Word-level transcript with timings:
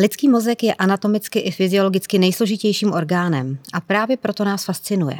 Lidský 0.00 0.28
mozek 0.28 0.62
je 0.62 0.74
anatomicky 0.74 1.38
i 1.38 1.50
fyziologicky 1.50 2.18
nejsložitějším 2.18 2.92
orgánem 2.92 3.58
a 3.72 3.80
právě 3.80 4.16
proto 4.16 4.44
nás 4.44 4.64
fascinuje. 4.64 5.16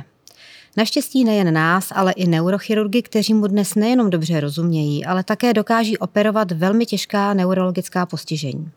Naštěstí 0.76 1.25
nejen 1.25 1.54
nás, 1.54 1.92
ale 1.95 2.12
i 2.12 2.26
neurochirurgy, 2.26 3.03
kteří 3.03 3.35
mu 3.35 3.46
dnes 3.46 3.74
nejenom 3.74 4.11
dobře 4.11 4.40
rozumějí, 4.40 5.04
ale 5.04 5.24
také 5.24 5.53
dokáží 5.53 5.98
operovat 5.98 6.53
velmi 6.53 6.87
těžká 6.87 7.35
neurologická 7.35 8.06
postižení. 8.06 8.71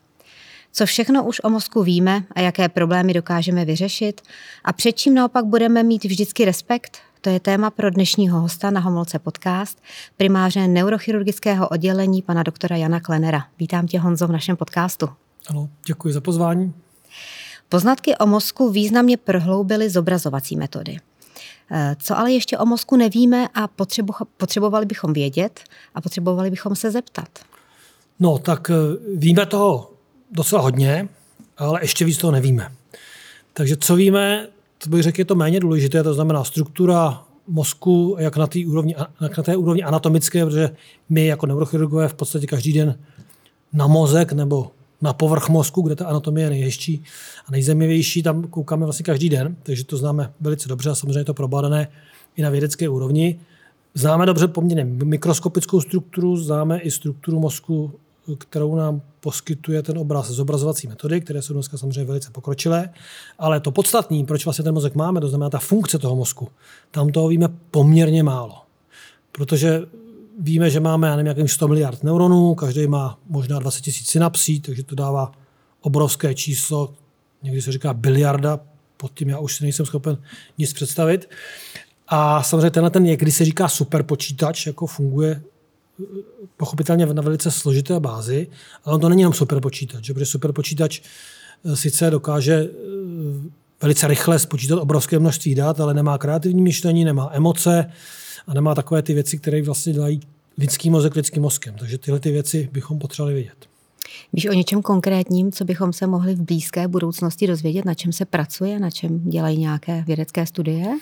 Co 0.72 0.86
všechno 0.86 1.24
už 1.24 1.40
o 1.44 1.50
mozku 1.50 1.82
víme 1.82 2.24
a 2.34 2.40
jaké 2.40 2.68
problémy 2.68 3.12
dokážeme 3.12 3.64
vyřešit 3.64 4.20
a 4.64 4.72
před 4.72 4.92
čím 4.92 5.14
naopak 5.14 5.44
budeme 5.44 5.82
mít 5.82 6.04
vždycky 6.04 6.44
respekt, 6.44 6.98
to 7.20 7.30
je 7.30 7.40
téma 7.40 7.70
pro 7.70 7.90
dnešního 7.90 8.40
hosta 8.40 8.70
na 8.70 8.80
Homolce 8.80 9.18
podcast, 9.18 9.82
primáře 10.16 10.68
neurochirurgického 10.68 11.68
oddělení 11.68 12.22
pana 12.22 12.42
doktora 12.42 12.76
Jana 12.76 13.00
Klenera. 13.00 13.44
Vítám 13.58 13.86
tě 13.86 13.98
Honzo 13.98 14.26
v 14.26 14.32
našem 14.32 14.56
podcastu. 14.56 15.08
Ano, 15.48 15.68
děkuji 15.86 16.14
za 16.14 16.20
pozvání. 16.20 16.74
Poznatky 17.68 18.16
o 18.16 18.26
mozku 18.26 18.70
významně 18.70 19.16
prohloubily 19.16 19.90
zobrazovací 19.90 20.56
metody. 20.56 20.96
Eh, 21.70 21.96
co 22.02 22.18
ale 22.18 22.32
ještě 22.32 22.58
o 22.58 22.66
mozku 22.66 22.96
nevíme 22.96 23.48
a 23.54 23.68
potřebovali 24.36 24.86
bychom 24.86 25.12
vědět 25.12 25.60
a 25.94 26.00
potřebovali 26.00 26.50
bychom 26.50 26.76
se 26.76 26.90
zeptat? 26.90 27.28
No, 28.20 28.38
tak 28.38 28.70
eh, 28.70 28.74
víme 29.16 29.46
toho 29.46 29.90
docela 30.30 30.62
hodně, 30.62 31.08
ale 31.58 31.80
ještě 31.82 32.04
víc 32.04 32.18
toho 32.18 32.30
nevíme. 32.30 32.72
Takže 33.52 33.76
co 33.76 33.96
víme, 33.96 34.48
to 34.78 34.90
bych 34.90 35.02
řekl, 35.02 35.20
je 35.20 35.24
to 35.24 35.34
méně 35.34 35.60
důležité, 35.60 36.02
to 36.02 36.14
znamená 36.14 36.44
struktura 36.44 37.24
mozku, 37.46 38.16
jak 38.18 38.36
na 38.36 38.46
té 38.46 38.58
úrovni, 38.66 38.96
jak 39.20 39.36
na 39.36 39.42
té 39.42 39.56
úrovni 39.56 39.82
anatomické, 39.82 40.44
protože 40.44 40.76
my 41.08 41.26
jako 41.26 41.46
neurochirurgové 41.46 42.08
v 42.08 42.14
podstatě 42.14 42.46
každý 42.46 42.72
den 42.72 42.98
na 43.72 43.86
mozek 43.86 44.32
nebo 44.32 44.70
na 45.02 45.12
povrch 45.12 45.48
mozku, 45.48 45.82
kde 45.82 45.96
ta 45.96 46.06
anatomie 46.06 46.46
je 46.46 46.50
nejhezčí 46.50 47.02
a 47.46 47.50
nejzemivější, 47.50 48.22
tam 48.22 48.42
koukáme 48.42 48.86
vlastně 48.86 49.04
každý 49.04 49.28
den, 49.28 49.56
takže 49.62 49.84
to 49.84 49.96
známe 49.96 50.32
velice 50.40 50.68
dobře 50.68 50.90
a 50.90 50.94
samozřejmě 50.94 51.18
je 51.18 51.24
to 51.24 51.34
probádané 51.34 51.88
i 52.36 52.42
na 52.42 52.50
vědecké 52.50 52.88
úrovni. 52.88 53.40
Známe 53.94 54.26
dobře 54.26 54.48
poměrně 54.48 54.84
mikroskopickou 54.84 55.80
strukturu, 55.80 56.36
známe 56.36 56.78
i 56.78 56.90
strukturu 56.90 57.40
mozku, 57.40 57.92
kterou 58.38 58.76
nám 58.76 59.02
poskytuje 59.20 59.82
ten 59.82 59.98
obraz 59.98 60.30
zobrazovací 60.30 60.88
metody, 60.88 61.20
které 61.20 61.42
jsou 61.42 61.54
dneska 61.54 61.78
samozřejmě 61.78 62.04
velice 62.04 62.30
pokročilé, 62.30 62.90
ale 63.38 63.60
to 63.60 63.70
podstatné, 63.70 64.24
proč 64.24 64.44
vlastně 64.44 64.64
ten 64.64 64.74
mozek 64.74 64.94
máme, 64.94 65.20
to 65.20 65.28
znamená 65.28 65.50
ta 65.50 65.58
funkce 65.58 65.98
toho 65.98 66.16
mozku, 66.16 66.48
tam 66.90 67.08
toho 67.08 67.28
víme 67.28 67.48
poměrně 67.70 68.22
málo. 68.22 68.54
Protože 69.32 69.82
víme, 70.40 70.70
že 70.70 70.80
máme, 70.80 71.08
já 71.08 71.16
nevím, 71.16 71.26
jakým 71.26 71.48
100 71.48 71.68
miliard 71.68 72.02
neuronů, 72.02 72.54
každý 72.54 72.86
má 72.86 73.18
možná 73.26 73.58
20 73.58 73.80
tisíc 73.80 74.10
synapsí, 74.10 74.60
takže 74.60 74.82
to 74.82 74.94
dává 74.94 75.32
obrovské 75.80 76.34
číslo, 76.34 76.94
někdy 77.42 77.62
se 77.62 77.72
říká 77.72 77.94
biliarda, 77.94 78.60
pod 78.96 79.12
tím 79.14 79.28
já 79.28 79.38
už 79.38 79.56
si 79.56 79.64
nejsem 79.64 79.86
schopen 79.86 80.18
nic 80.58 80.72
představit. 80.72 81.30
A 82.08 82.42
samozřejmě 82.42 82.70
tenhle 82.70 82.90
ten 82.90 83.02
někdy 83.02 83.32
se 83.32 83.44
říká 83.44 83.68
superpočítač, 83.68 84.66
jako 84.66 84.86
funguje 84.86 85.42
eh, 86.00 86.04
pochopitelně 86.56 87.06
na 87.06 87.22
velice 87.22 87.50
složité 87.50 88.00
bázi, 88.00 88.46
ale 88.84 88.94
on 88.94 89.00
to 89.00 89.08
není 89.08 89.22
jenom 89.22 89.32
superpočítač, 89.32 90.10
protože 90.10 90.26
superpočítač 90.26 91.00
eh, 91.64 91.76
sice 91.76 92.10
dokáže 92.10 92.54
eh, 92.54 92.68
velice 93.82 94.08
rychle 94.08 94.38
spočítat 94.38 94.76
obrovské 94.76 95.18
množství 95.18 95.54
dat, 95.54 95.80
ale 95.80 95.94
nemá 95.94 96.18
kreativní 96.18 96.62
myšlení, 96.62 97.04
nemá 97.04 97.30
emoce, 97.32 97.92
a 98.46 98.54
nemá 98.54 98.74
takové 98.74 99.02
ty 99.02 99.14
věci, 99.14 99.38
které 99.38 99.62
vlastně 99.62 99.92
dělají 99.92 100.20
lidský 100.58 100.90
mozek 100.90 101.14
lidským 101.14 101.42
mozkem. 101.42 101.74
Takže 101.78 101.98
tyhle 101.98 102.20
ty 102.20 102.30
věci 102.30 102.68
bychom 102.72 102.98
potřebovali 102.98 103.34
vědět. 103.34 103.68
Víš 104.32 104.46
o 104.46 104.52
něčem 104.52 104.82
konkrétním, 104.82 105.52
co 105.52 105.64
bychom 105.64 105.92
se 105.92 106.06
mohli 106.06 106.34
v 106.34 106.42
blízké 106.42 106.88
budoucnosti 106.88 107.46
dozvědět, 107.46 107.84
na 107.84 107.94
čem 107.94 108.12
se 108.12 108.24
pracuje, 108.24 108.80
na 108.80 108.90
čem 108.90 109.30
dělají 109.30 109.58
nějaké 109.58 110.04
vědecké 110.06 110.46
studie? 110.46 110.98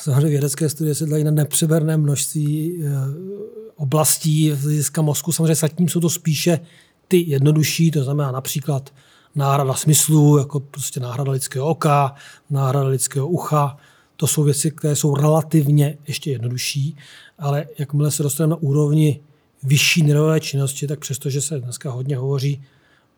Samozřejmě 0.00 0.28
vědecké 0.28 0.68
studie 0.68 0.94
se 0.94 1.06
dělají 1.06 1.24
na 1.24 1.30
nepřeberné 1.30 1.96
množství 1.96 2.82
eh, 2.84 2.90
oblastí 3.76 4.52
z 4.52 4.62
hlediska 4.62 5.02
mozku. 5.02 5.32
Samozřejmě 5.32 5.54
zatím 5.54 5.88
jsou 5.88 6.00
to 6.00 6.10
spíše 6.10 6.60
ty 7.08 7.24
jednodušší, 7.30 7.90
to 7.90 8.04
znamená 8.04 8.32
například 8.32 8.90
náhrada 9.34 9.74
smyslu, 9.74 10.38
jako 10.38 10.60
prostě 10.60 11.00
náhrada 11.00 11.32
lidského 11.32 11.66
oka, 11.66 12.14
náhrada 12.50 12.86
lidského 12.86 13.28
ucha, 13.28 13.76
to 14.22 14.26
jsou 14.26 14.42
věci, 14.42 14.70
které 14.70 14.96
jsou 14.96 15.14
relativně 15.14 15.98
ještě 16.08 16.30
jednodušší, 16.30 16.96
ale 17.38 17.66
jakmile 17.78 18.10
se 18.10 18.22
dostaneme 18.22 18.50
na 18.50 18.56
úrovni 18.56 19.20
vyšší 19.62 20.02
nervové 20.02 20.40
činnosti, 20.40 20.86
tak 20.86 20.98
přestože 20.98 21.40
se 21.40 21.60
dneska 21.60 21.90
hodně 21.90 22.16
hovoří 22.16 22.62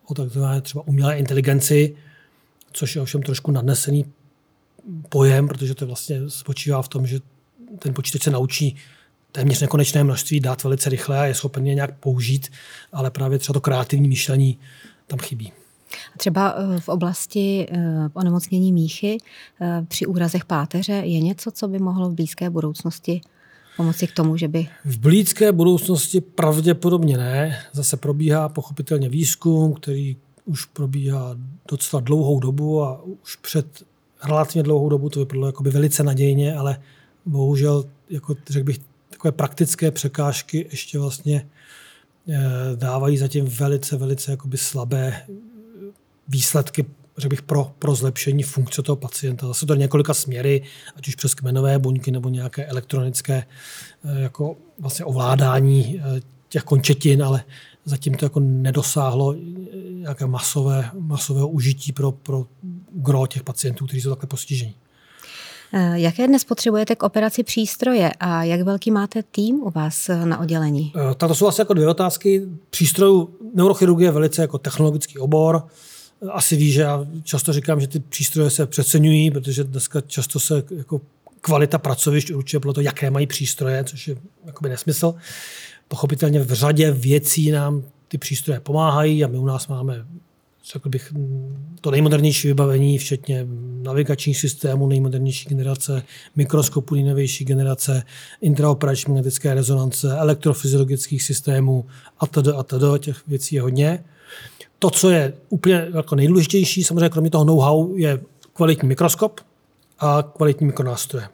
o 0.07 0.15
takzvané 0.15 0.61
třeba 0.61 0.87
umělé 0.87 1.19
inteligenci, 1.19 1.97
což 2.73 2.97
je 2.97 3.03
ovšem 3.03 3.23
trošku 3.23 3.51
nadnesený 3.51 4.05
pojem, 5.09 5.49
protože 5.49 5.75
to 5.75 5.87
vlastně 5.87 6.31
spočívá 6.31 6.83
v 6.83 6.89
tom, 6.89 7.07
že 7.07 7.21
ten 7.79 7.95
počítač 7.95 8.23
se 8.23 8.31
naučí 8.31 8.77
téměř 9.33 9.61
nekonečné 9.61 10.05
množství 10.05 10.41
dát 10.41 10.65
velice 10.65 10.91
rychle 10.91 11.19
a 11.19 11.25
je 11.25 11.35
schopen 11.35 11.67
je 11.67 11.75
nějak 11.75 11.99
použít, 11.99 12.53
ale 12.93 13.11
právě 13.11 13.39
třeba 13.39 13.55
to 13.55 13.61
kreativní 13.61 14.09
myšlení 14.09 14.59
tam 15.07 15.19
chybí. 15.19 15.53
Třeba 16.17 16.55
eh, 16.57 16.81
v 16.81 16.89
oblasti 16.89 17.67
eh, 17.71 17.79
onemocnění 18.15 18.73
míchy 18.73 19.19
eh, 19.61 19.85
při 19.89 20.07
úrazech 20.07 20.45
páteře 20.45 20.93
je 20.93 21.21
něco, 21.21 21.51
co 21.51 21.69
by 21.69 21.79
mohlo 21.79 22.11
v 22.11 22.15
blízké 22.15 22.51
budoucnosti 22.51 23.21
pomoci 23.77 24.07
k 24.07 24.13
tomu, 24.13 24.37
že 24.37 24.49
by... 24.49 24.69
V 24.85 24.99
blízké 24.99 25.53
budoucnosti 25.53 26.21
pravděpodobně 26.21 27.17
ne. 27.17 27.59
Zase 27.73 27.97
probíhá 27.97 28.49
pochopitelně 28.49 29.09
výzkum, 29.09 29.73
který 29.75 30.17
už 30.45 30.65
probíhá 30.65 31.37
docela 31.71 32.01
dlouhou 32.01 32.41
dobu 32.41 32.83
a 32.83 33.03
už 33.23 33.37
před 33.37 33.67
relativně 34.25 34.63
dlouhou 34.63 34.89
dobu 34.89 35.09
to 35.09 35.21
vypadalo 35.21 35.47
jakoby 35.47 35.71
velice 35.71 36.03
nadějně, 36.03 36.55
ale 36.55 36.81
bohužel, 37.27 37.85
jako 38.11 38.35
řekl 38.49 38.65
bych, 38.65 38.79
takové 39.11 39.33
praktické 39.33 39.91
překážky 39.91 40.67
ještě 40.71 40.99
vlastně 40.99 41.47
dávají 42.75 43.17
zatím 43.17 43.45
velice, 43.45 43.97
velice 43.97 44.31
jakoby 44.31 44.57
slabé 44.57 45.23
výsledky 46.29 46.87
řekl 47.19 47.31
bych, 47.31 47.43
pro, 47.43 47.73
pro 47.79 47.95
zlepšení 47.95 48.43
funkce 48.43 48.83
toho 48.83 48.97
pacienta. 48.97 49.47
Zase 49.47 49.67
to 49.67 49.75
několika 49.75 50.15
směry, 50.15 50.63
ať 50.97 51.09
už 51.09 51.15
přes 51.15 51.35
kmenové 51.35 51.79
buňky 51.79 52.11
nebo 52.11 52.29
nějaké 52.29 52.67
elektronické 52.67 53.45
eh, 54.05 54.21
jako 54.21 54.57
vlastně 54.79 55.05
ovládání 55.05 56.01
eh, 56.01 56.21
těch 56.49 56.63
končetin, 56.63 57.23
ale 57.23 57.45
zatím 57.85 58.15
to 58.15 58.25
jako 58.25 58.41
nedosáhlo 58.41 59.35
eh, 59.35 59.39
nějaké 59.91 60.27
masové, 60.27 60.91
masového 60.99 61.49
užití 61.49 61.93
pro, 61.93 62.13
pro 62.13 62.47
gro 62.93 63.27
těch 63.27 63.43
pacientů, 63.43 63.87
kteří 63.87 64.01
jsou 64.01 64.11
takhle 64.11 64.27
postižení. 64.27 64.75
Jaké 65.95 66.27
dnes 66.27 66.45
potřebujete 66.45 66.97
k 66.97 67.03
operaci 67.03 67.43
přístroje 67.43 68.13
a 68.21 68.45
jak 68.45 68.61
velký 68.61 68.91
máte 68.91 69.23
tým 69.23 69.63
u 69.63 69.71
vás 69.71 70.11
na 70.25 70.41
oddělení? 70.41 70.93
To 71.17 71.35
jsou 71.35 71.47
asi 71.47 71.61
jako 71.61 71.75
dvě 71.75 71.89
otázky. 71.89 72.43
Přístrojů 72.71 73.35
neurochirurgie 73.55 74.09
je 74.09 74.13
velice 74.13 74.43
jako 74.43 74.59
technologický 74.59 75.19
obor 75.19 75.63
asi 76.33 76.57
ví, 76.57 76.73
že 76.73 76.81
já 76.81 77.07
často 77.23 77.53
říkám, 77.53 77.81
že 77.81 77.87
ty 77.87 78.01
přístroje 78.01 78.51
se 78.51 78.67
přeceňují, 78.67 79.31
protože 79.31 79.65
dneska 79.65 80.01
často 80.01 80.41
se 80.41 80.63
jako 80.77 81.01
kvalita 81.41 81.79
pracovišť 81.79 82.31
určuje 82.31 82.61
podle 82.61 82.75
toho, 82.75 82.85
jaké 82.85 83.11
mají 83.11 83.27
přístroje, 83.27 83.85
což 83.85 84.09
je 84.09 84.17
jakoby 84.47 84.69
nesmysl. 84.69 85.15
Pochopitelně 85.89 86.41
v 86.41 86.53
řadě 86.53 86.91
věcí 86.91 87.51
nám 87.51 87.83
ty 88.09 88.19
přístroje 88.19 88.61
pomáhají 88.61 89.25
a 89.25 89.29
my 89.29 89.39
u 89.39 89.47
nás 89.47 89.69
máme 89.69 90.05
řekl 90.73 90.89
bych, 90.89 91.13
to 91.81 91.91
nejmodernější 91.91 92.49
vybavení, 92.49 92.99
včetně 92.99 93.47
navigačních 93.83 94.39
systémů 94.39 94.87
nejmodernější 94.87 95.49
generace, 95.49 96.03
mikroskopů 96.37 96.95
nejnovější 96.95 97.45
generace, 97.45 98.03
intraoperační 98.41 99.13
magnetické 99.13 99.55
rezonance, 99.55 100.17
elektrofyziologických 100.19 101.23
systémů 101.23 101.87
a 102.19 102.27
td. 102.27 102.49
a 102.57 102.63
td. 102.63 102.85
Těch 102.99 103.27
věcí 103.27 103.55
je 103.55 103.63
hodně. 103.63 104.05
To, 104.85 104.91
co 104.91 105.11
je 105.11 105.33
úplně 105.49 105.89
jako 105.95 106.15
nejdůležitější, 106.15 106.85
samozřejmě 106.85 107.09
kromě 107.09 107.31
toho 107.31 107.45
know-how, 107.45 107.97
je 107.97 108.21
kvalitní 108.53 108.89
mikroskop 108.89 109.41
a 109.99 110.23
kvalitní 110.37 110.67
mikronástroje. 110.67 111.29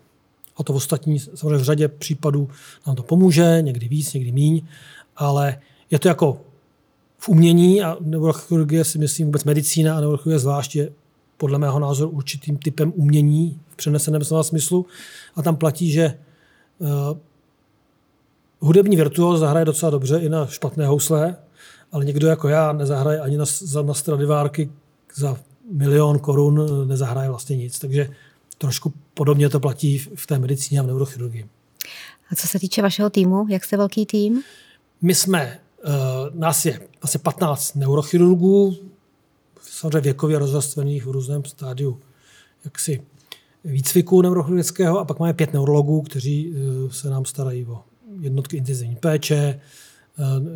A 0.56 0.62
to 0.62 0.72
v 0.72 0.76
ostatní, 0.76 1.18
samozřejmě 1.18 1.56
v 1.56 1.62
řadě 1.62 1.88
případů 1.88 2.48
nám 2.86 2.96
to 2.96 3.02
pomůže, 3.02 3.58
někdy 3.60 3.88
víc, 3.88 4.12
někdy 4.12 4.32
míň, 4.32 4.62
ale 5.16 5.60
je 5.90 5.98
to 5.98 6.08
jako 6.08 6.40
v 7.18 7.28
umění 7.28 7.82
a 7.82 7.96
neurochirurgie 8.00 8.84
si 8.84 8.98
myslím 8.98 9.26
vůbec 9.26 9.44
medicína 9.44 9.96
a 9.96 10.00
neurochirurgie 10.00 10.38
zvlášť 10.38 10.76
je 10.76 10.92
podle 11.36 11.58
mého 11.58 11.78
názoru 11.78 12.10
určitým 12.10 12.56
typem 12.56 12.92
umění 12.96 13.60
v 13.68 13.76
přeneseném 13.76 14.24
slova 14.24 14.42
smyslu 14.42 14.86
a 15.34 15.42
tam 15.42 15.56
platí, 15.56 15.92
že 15.92 16.18
uh, 16.78 16.88
hudební 18.60 18.96
virtuóz 18.96 19.40
zahraje 19.40 19.64
docela 19.64 19.90
dobře 19.90 20.18
i 20.18 20.28
na 20.28 20.46
špatné 20.46 20.86
housle, 20.86 21.36
ale 21.92 22.04
někdo 22.04 22.28
jako 22.28 22.48
já 22.48 22.72
nezahraje 22.72 23.20
ani 23.20 23.36
na, 23.36 23.44
za, 23.44 23.82
na 23.82 23.94
Stradivárky 23.94 24.70
za 25.14 25.36
milion 25.72 26.18
korun, 26.18 26.88
nezahraje 26.88 27.28
vlastně 27.28 27.56
nic. 27.56 27.78
Takže 27.78 28.10
trošku 28.58 28.92
podobně 29.14 29.48
to 29.48 29.60
platí 29.60 29.98
v 29.98 30.26
té 30.26 30.38
medicíně 30.38 30.80
a 30.80 30.82
v 30.82 30.86
neurochirurgii. 30.86 31.46
A 32.32 32.34
co 32.36 32.48
se 32.48 32.58
týče 32.58 32.82
vašeho 32.82 33.10
týmu, 33.10 33.46
jak 33.48 33.64
jste 33.64 33.76
velký 33.76 34.06
tým? 34.06 34.42
My 35.02 35.14
jsme, 35.14 35.58
uh, 35.84 35.92
nás 36.34 36.66
je 36.66 36.80
asi 37.02 37.18
15 37.18 37.74
neurochirurgů, 37.74 38.76
samozřejmě 39.62 40.00
věkově 40.00 40.38
rozvrstvených 40.38 41.06
v 41.06 41.10
různém 41.10 41.44
stádiu 41.44 42.00
jaksi 42.64 43.02
výcviku 43.64 44.22
neurochirurgického 44.22 44.98
a 44.98 45.04
pak 45.04 45.18
máme 45.18 45.34
pět 45.34 45.52
neurologů, 45.52 46.02
kteří 46.02 46.52
eh, 46.54 46.92
se 46.92 47.10
nám 47.10 47.24
starají 47.24 47.64
o 47.64 47.82
jednotky 48.20 48.56
intenzivní 48.56 48.96
péče, 48.96 49.60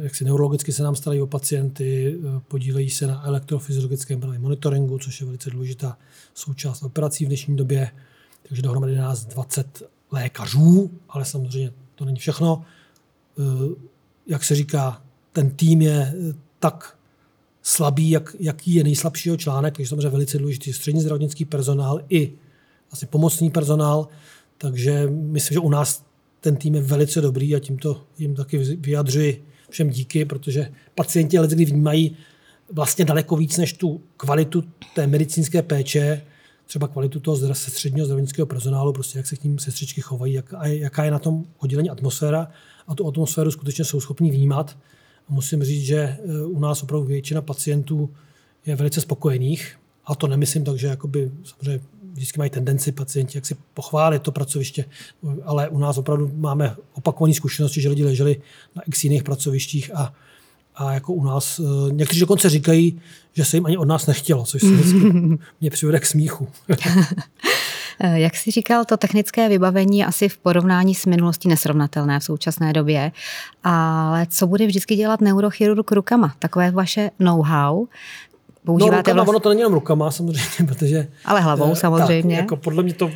jak 0.00 0.14
si 0.14 0.24
neurologicky 0.24 0.72
se 0.72 0.82
nám 0.82 0.96
starají 0.96 1.22
o 1.22 1.26
pacienty, 1.26 2.18
eh, 2.18 2.40
podílejí 2.48 2.90
se 2.90 3.06
na 3.06 3.26
elektrofyziologickém 3.26 4.20
monitoringu, 4.38 4.98
což 4.98 5.20
je 5.20 5.26
velice 5.26 5.50
důležitá 5.50 5.98
součást 6.34 6.82
operací 6.82 7.24
v 7.24 7.28
dnešní 7.28 7.56
době. 7.56 7.90
Takže 8.48 8.62
dohromady 8.62 8.96
nás 8.96 9.24
20 9.24 9.82
lékařů, 10.10 10.90
ale 11.08 11.24
samozřejmě 11.24 11.72
to 11.94 12.04
není 12.04 12.18
všechno. 12.18 12.64
Jak 14.26 14.44
se 14.44 14.54
říká, 14.54 15.02
ten 15.32 15.50
tým 15.50 15.82
je 15.82 16.14
tak 16.58 16.98
slabý, 17.62 18.10
jak, 18.10 18.36
jaký 18.38 18.74
je 18.74 18.84
nejslabšího 18.84 19.36
článek, 19.36 19.76
takže 19.76 19.88
samozřejmě 19.88 20.08
velice 20.08 20.38
důležitý 20.38 20.72
střední 20.72 21.00
zdravotnický 21.00 21.44
personál 21.44 22.00
i 22.08 22.32
asi 22.90 23.06
pomocný 23.06 23.50
personál, 23.50 24.08
takže 24.58 25.06
myslím, 25.10 25.54
že 25.54 25.58
u 25.58 25.68
nás 25.68 26.04
ten 26.40 26.56
tým 26.56 26.74
je 26.74 26.80
velice 26.80 27.20
dobrý 27.20 27.56
a 27.56 27.58
tímto 27.58 28.04
jim 28.18 28.34
taky 28.34 28.58
vyjadřuji 28.58 29.44
všem 29.70 29.90
díky, 29.90 30.24
protože 30.24 30.72
pacienti 30.94 31.38
ale 31.38 31.48
kdy 31.48 31.64
vnímají 31.64 32.16
vlastně 32.72 33.04
daleko 33.04 33.36
víc 33.36 33.58
než 33.58 33.72
tu 33.72 34.00
kvalitu 34.16 34.64
té 34.94 35.06
medicínské 35.06 35.62
péče, 35.62 36.22
třeba 36.66 36.88
kvalitu 36.88 37.20
toho 37.20 37.54
středního 37.54 38.06
zdravotnického 38.06 38.46
personálu, 38.46 38.92
prostě 38.92 39.18
jak 39.18 39.26
se 39.26 39.36
k 39.36 39.44
ním 39.44 39.58
sestřičky 39.58 40.00
chovají, 40.00 40.32
jak, 40.32 40.54
jaká 40.62 41.04
je 41.04 41.10
na 41.10 41.18
tom 41.18 41.44
oddělení 41.58 41.90
atmosféra 41.90 42.48
a 42.88 42.94
tu 42.94 43.08
atmosféru 43.08 43.50
skutečně 43.50 43.84
jsou 43.84 44.00
schopni 44.00 44.30
vnímat. 44.30 44.76
A 45.28 45.32
musím 45.32 45.64
říct, 45.64 45.84
že 45.84 45.96
e, 45.96 46.18
u 46.46 46.58
nás 46.58 46.82
opravdu 46.82 47.06
většina 47.06 47.42
pacientů 47.42 48.10
je 48.66 48.76
velice 48.76 49.00
spokojených 49.00 49.76
a 50.04 50.14
to 50.14 50.26
nemyslím 50.26 50.64
tak, 50.64 50.78
že 50.78 50.86
jakoby, 50.86 51.30
samozřejmě 51.44 51.80
vždycky 52.14 52.38
mají 52.38 52.50
tendenci 52.50 52.92
pacienti 52.92 53.38
jak 53.38 53.46
si 53.46 53.56
pochválit 53.74 54.22
to 54.22 54.32
pracoviště, 54.32 54.84
ale 55.44 55.68
u 55.68 55.78
nás 55.78 55.98
opravdu 55.98 56.30
máme 56.36 56.76
opakované 56.92 57.34
zkušenosti, 57.34 57.80
že 57.80 57.88
lidi 57.88 58.04
leželi 58.04 58.40
na 58.76 58.82
x 58.86 59.04
jiných 59.04 59.22
pracovištích 59.22 59.96
a, 59.96 60.14
a 60.74 60.92
jako 60.92 61.12
u 61.12 61.24
nás, 61.24 61.60
eh, 61.60 61.92
někteří 61.92 62.20
dokonce 62.20 62.48
říkají, 62.48 63.00
že 63.32 63.44
se 63.44 63.56
jim 63.56 63.66
ani 63.66 63.76
od 63.76 63.84
nás 63.84 64.06
nechtělo, 64.06 64.44
což 64.44 64.60
se 64.62 64.68
mě 65.60 65.70
přivede 65.70 66.00
k 66.00 66.06
smíchu. 66.06 66.48
Jak 68.14 68.36
jsi 68.36 68.50
říkal, 68.50 68.84
to 68.84 68.96
technické 68.96 69.48
vybavení 69.48 69.98
je 69.98 70.06
asi 70.06 70.28
v 70.28 70.38
porovnání 70.38 70.94
s 70.94 71.06
minulostí 71.06 71.48
nesrovnatelné 71.48 72.20
v 72.20 72.24
současné 72.24 72.72
době, 72.72 73.12
ale 73.64 74.26
co 74.26 74.46
bude 74.46 74.66
vždycky 74.66 74.96
dělat 74.96 75.20
neurochirurg 75.20 75.92
rukama? 75.92 76.34
Takové 76.38 76.70
vaše 76.70 77.10
know-how, 77.18 77.86
používáte 78.64 78.96
no, 78.96 78.98
rukama, 78.98 79.14
vlast... 79.14 79.28
ono 79.28 79.40
to 79.40 79.48
není 79.48 79.60
jenom 79.60 79.74
rukama 79.74 80.10
samozřejmě, 80.10 80.48
protože... 80.66 81.08
Ale 81.24 81.40
hlavou 81.40 81.72
eh, 81.72 81.76
samozřejmě. 81.76 82.36
Tak, 82.36 82.42
jako 82.42 82.56
podle 82.56 82.82
mě 82.82 82.94
to, 82.94 83.10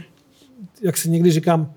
jak 0.83 0.97
si 0.97 1.11
někdy 1.11 1.31
říkám, 1.31 1.73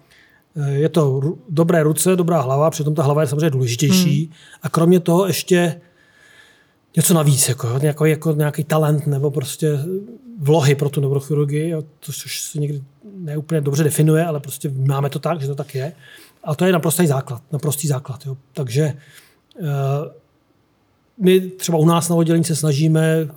eh, 0.55 0.71
je 0.71 0.89
to 0.89 1.21
dobré 1.49 1.83
ruce, 1.83 2.15
dobrá 2.15 2.41
hlava, 2.41 2.69
přitom 2.69 2.95
ta 2.95 3.03
hlava 3.03 3.21
je 3.21 3.27
samozřejmě 3.27 3.49
důležitější. 3.49 4.23
Hmm. 4.25 4.33
A 4.61 4.69
kromě 4.69 4.99
toho 4.99 5.27
ještě 5.27 5.81
něco 6.95 7.13
navíc, 7.13 7.49
jako, 7.49 7.79
jako, 7.81 8.05
jako 8.05 8.31
nějaký 8.31 8.63
talent 8.63 9.07
nebo 9.07 9.31
prostě 9.31 9.79
vlohy 10.39 10.75
pro 10.75 10.89
tu 10.89 11.01
neurochirurgii, 11.01 11.73
to, 11.99 12.11
což 12.11 12.41
se 12.41 12.59
někdy 12.59 12.81
neúplně 13.15 13.61
dobře 13.61 13.83
definuje, 13.83 14.25
ale 14.25 14.39
prostě 14.39 14.69
máme 14.69 15.09
to 15.09 15.19
tak, 15.19 15.41
že 15.41 15.47
to 15.47 15.55
tak 15.55 15.75
je. 15.75 15.93
A 16.43 16.55
to 16.55 16.65
je 16.65 16.71
naprostý 16.71 17.07
základ, 17.07 17.41
naprostý 17.51 17.87
základ. 17.87 18.25
Jo. 18.25 18.37
Takže 18.53 18.93
uh, 19.59 19.67
my 21.17 21.41
třeba 21.41 21.77
u 21.77 21.85
nás 21.85 22.09
na 22.09 22.15
oddělení 22.15 22.43
se 22.43 22.55
snažíme 22.55 23.27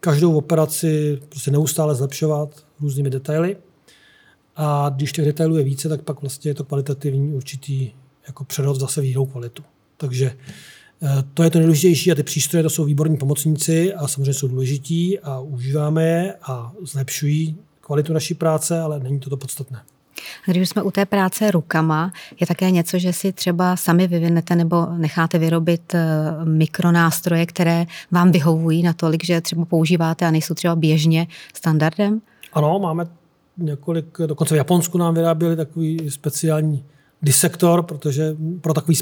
každou 0.00 0.36
operaci 0.36 1.20
prostě 1.28 1.50
neustále 1.50 1.94
zlepšovat 1.94 2.64
různými 2.80 3.10
detaily. 3.10 3.56
A 4.56 4.92
když 4.96 5.12
těch 5.12 5.24
detailů 5.24 5.56
je 5.56 5.64
více, 5.64 5.88
tak 5.88 6.02
pak 6.02 6.20
vlastně 6.20 6.50
je 6.50 6.54
to 6.54 6.64
kvalitativní 6.64 7.34
určitý 7.34 7.92
jako 8.26 8.44
přerod 8.44 8.80
zase 8.80 9.00
v 9.00 9.04
jinou 9.04 9.26
kvalitu. 9.26 9.62
Takže 9.96 10.36
eh, 11.02 11.08
to 11.34 11.42
je 11.42 11.50
to 11.50 11.58
nejdůležitější 11.58 12.12
a 12.12 12.14
ty 12.14 12.22
přístroje 12.22 12.62
to 12.62 12.70
jsou 12.70 12.84
výborní 12.84 13.16
pomocníci 13.16 13.94
a 13.94 14.08
samozřejmě 14.08 14.34
jsou 14.34 14.48
důležití 14.48 15.18
a 15.18 15.40
užíváme 15.40 16.02
je 16.02 16.34
a 16.42 16.72
zlepšují 16.82 17.56
kvalitu 17.80 18.12
naší 18.12 18.34
práce, 18.34 18.80
ale 18.80 19.00
není 19.00 19.20
to 19.20 19.30
to 19.30 19.36
podstatné. 19.36 19.82
Když 20.46 20.68
jsme 20.68 20.82
u 20.82 20.90
té 20.90 21.06
práce 21.06 21.50
rukama, 21.50 22.12
je 22.40 22.46
také 22.46 22.70
něco, 22.70 22.98
že 22.98 23.12
si 23.12 23.32
třeba 23.32 23.76
sami 23.76 24.06
vyvinete 24.06 24.56
nebo 24.56 24.86
necháte 24.96 25.38
vyrobit 25.38 25.94
eh, 25.94 26.04
mikronástroje, 26.44 27.46
které 27.46 27.86
vám 28.10 28.32
vyhovují 28.32 28.82
natolik, 28.82 29.24
že 29.24 29.40
třeba 29.40 29.64
používáte 29.64 30.26
a 30.26 30.30
nejsou 30.30 30.54
třeba 30.54 30.76
běžně 30.76 31.26
standardem? 31.54 32.20
Ano, 32.52 32.78
máme 32.78 33.06
několik, 33.58 34.18
dokonce 34.26 34.54
v 34.54 34.58
Japonsku 34.58 34.98
nám 34.98 35.14
vyráběli 35.14 35.56
takový 35.56 36.10
speciální 36.10 36.84
disektor, 37.22 37.82
protože 37.82 38.36
pro 38.60 38.74
takový 38.74 38.96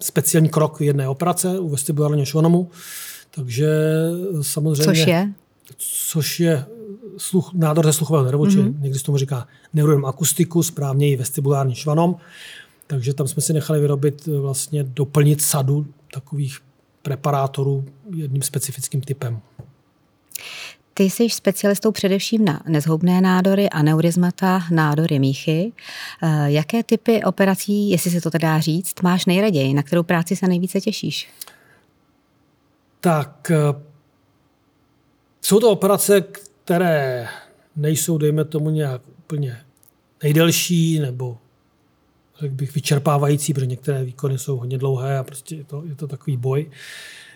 speciální 0.00 0.48
krok 0.48 0.80
jedné 0.80 1.08
operace 1.08 1.58
u 1.58 1.68
vestibulárního 1.68 2.26
šonomu. 2.26 2.70
Takže 3.30 3.68
samozřejmě... 4.42 4.84
Což 4.84 5.06
je? 5.06 5.32
Což 5.78 6.40
je 6.40 6.64
sluch, 7.18 7.50
nádor 7.54 7.86
ze 7.86 7.92
sluchového 7.92 8.24
nervu, 8.24 8.44
mm-hmm. 8.44 8.74
či 8.74 8.82
někdy 8.82 8.98
se 8.98 9.04
tomu 9.04 9.18
říká 9.18 9.48
neuronem 9.74 10.04
akustiku, 10.04 10.62
správně 10.62 11.10
i 11.10 11.16
vestibulární 11.16 11.74
švanom. 11.74 12.16
Takže 12.86 13.14
tam 13.14 13.28
jsme 13.28 13.42
si 13.42 13.52
nechali 13.52 13.80
vyrobit 13.80 14.28
eh, 14.28 14.38
vlastně 14.38 14.84
doplnit 14.84 15.42
sadu 15.42 15.86
takových 16.14 16.58
preparátorů 17.02 17.84
jedním 18.14 18.42
specifickým 18.42 19.00
typem. 19.00 19.40
Ty 20.94 21.04
jsi 21.04 21.30
specialistou 21.30 21.92
především 21.92 22.44
na 22.44 22.62
nezhoubné 22.68 23.20
nádory, 23.20 23.70
aneurizmata, 23.70 24.62
nádory 24.70 25.18
míchy. 25.18 25.72
Eh, 26.22 26.50
jaké 26.50 26.82
typy 26.82 27.24
operací, 27.24 27.90
jestli 27.90 28.10
se 28.10 28.20
to 28.20 28.30
teda 28.30 28.60
říct, 28.60 29.02
máš 29.02 29.26
nejraději? 29.26 29.74
Na 29.74 29.82
kterou 29.82 30.02
práci 30.02 30.36
se 30.36 30.46
nejvíce 30.46 30.80
těšíš? 30.80 31.28
Tak 33.00 33.50
eh, 33.50 33.80
jsou 35.42 35.60
to 35.60 35.70
operace, 35.70 36.24
které 36.66 37.28
nejsou, 37.76 38.18
dejme 38.18 38.44
tomu, 38.44 38.70
nějak 38.70 39.02
úplně 39.18 39.58
nejdelší 40.22 41.00
nebo 41.00 41.38
řekl 42.40 42.54
bych 42.54 42.74
vyčerpávající, 42.74 43.54
protože 43.54 43.66
některé 43.66 44.04
výkony 44.04 44.38
jsou 44.38 44.56
hodně 44.56 44.78
dlouhé 44.78 45.18
a 45.18 45.24
prostě 45.24 45.54
je 45.54 45.64
to, 45.64 45.82
je 45.88 45.94
to 45.94 46.06
takový 46.06 46.36
boj. 46.36 46.70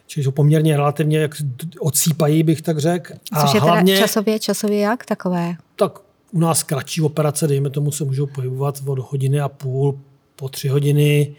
Čili 0.07 0.25
jsou 0.25 0.31
poměrně 0.31 0.77
relativně, 0.77 1.19
jak 1.19 1.35
odsýpají, 1.81 2.43
bych 2.43 2.63
tak 2.63 2.79
řekl. 2.79 3.13
A 3.33 3.47
Což 3.47 3.55
je 3.55 3.61
hlavně, 3.61 3.95
teda 3.95 4.07
časově, 4.07 4.39
časově 4.39 4.79
jak 4.79 5.07
takové? 5.07 5.55
Tak 5.77 5.99
u 6.33 6.41
nás 6.41 6.63
kratší 6.63 7.01
operace, 7.01 7.47
dejme 7.47 7.71
tomu, 7.71 7.93
se 7.93 8.05
můžou 8.05 8.27
pohybovat 8.27 8.83
od 8.87 8.99
hodiny 8.99 9.41
a 9.41 9.49
půl 9.49 10.01
po 10.37 10.49
tři 10.49 10.69
hodiny, 10.69 11.35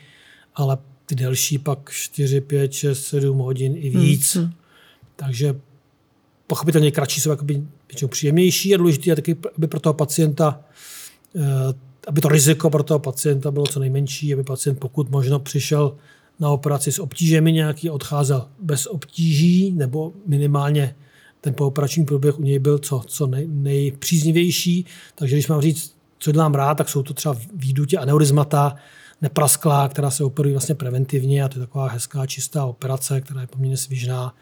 ale 0.55 0.77
ty 1.05 1.15
delší 1.15 1.57
pak 1.57 1.89
4, 1.89 2.41
5, 2.41 2.73
6, 2.73 3.05
7 3.05 3.37
hodin 3.37 3.73
i 3.77 3.89
víc. 3.89 4.35
Hmm. 4.35 4.51
Takže 5.15 5.55
pochopitelně 6.51 6.91
kratší 6.91 7.21
jsou 7.21 7.29
jakoby 7.29 7.63
většinou 7.89 8.09
příjemnější 8.09 8.75
a 8.75 8.77
důležité 8.77 9.09
je 9.09 9.15
taky, 9.15 9.37
aby 9.57 9.67
pro 9.67 9.79
toho 9.79 9.93
pacienta, 9.93 10.59
eh, 11.35 11.41
aby 12.07 12.21
to 12.21 12.27
riziko 12.27 12.69
pro 12.69 12.83
toho 12.83 12.99
pacienta 12.99 13.51
bylo 13.51 13.67
co 13.67 13.79
nejmenší, 13.79 14.33
aby 14.33 14.43
pacient 14.43 14.79
pokud 14.79 15.09
možno 15.09 15.39
přišel 15.39 15.95
na 16.39 16.49
operaci 16.49 16.91
s 16.91 16.99
obtížemi 16.99 17.51
nějaký, 17.51 17.89
odcházel 17.89 18.47
bez 18.61 18.85
obtíží 18.85 19.71
nebo 19.71 20.13
minimálně 20.27 20.95
ten 21.41 21.53
pooperační 21.53 22.05
průběh 22.05 22.39
u 22.39 22.43
něj 22.43 22.59
byl 22.59 22.77
co, 22.77 23.01
co 23.07 23.27
nej, 23.27 23.47
nejpříznivější. 23.47 24.85
Takže 25.15 25.35
když 25.35 25.47
mám 25.47 25.61
říct, 25.61 25.95
co 26.19 26.31
dělám 26.31 26.53
rád, 26.53 26.75
tak 26.75 26.89
jsou 26.89 27.03
to 27.03 27.13
třeba 27.13 27.35
výdutě 27.53 27.97
aneurizmata, 27.97 28.75
neprasklá, 29.21 29.89
která 29.89 30.11
se 30.11 30.23
operuje 30.23 30.53
vlastně 30.53 30.75
preventivně 30.75 31.43
a 31.43 31.47
to 31.47 31.59
je 31.59 31.65
taková 31.65 31.87
hezká, 31.87 32.25
čistá 32.25 32.65
operace, 32.65 33.21
která 33.21 33.41
je 33.41 33.47
poměrně 33.47 33.77
svižná 33.77 34.35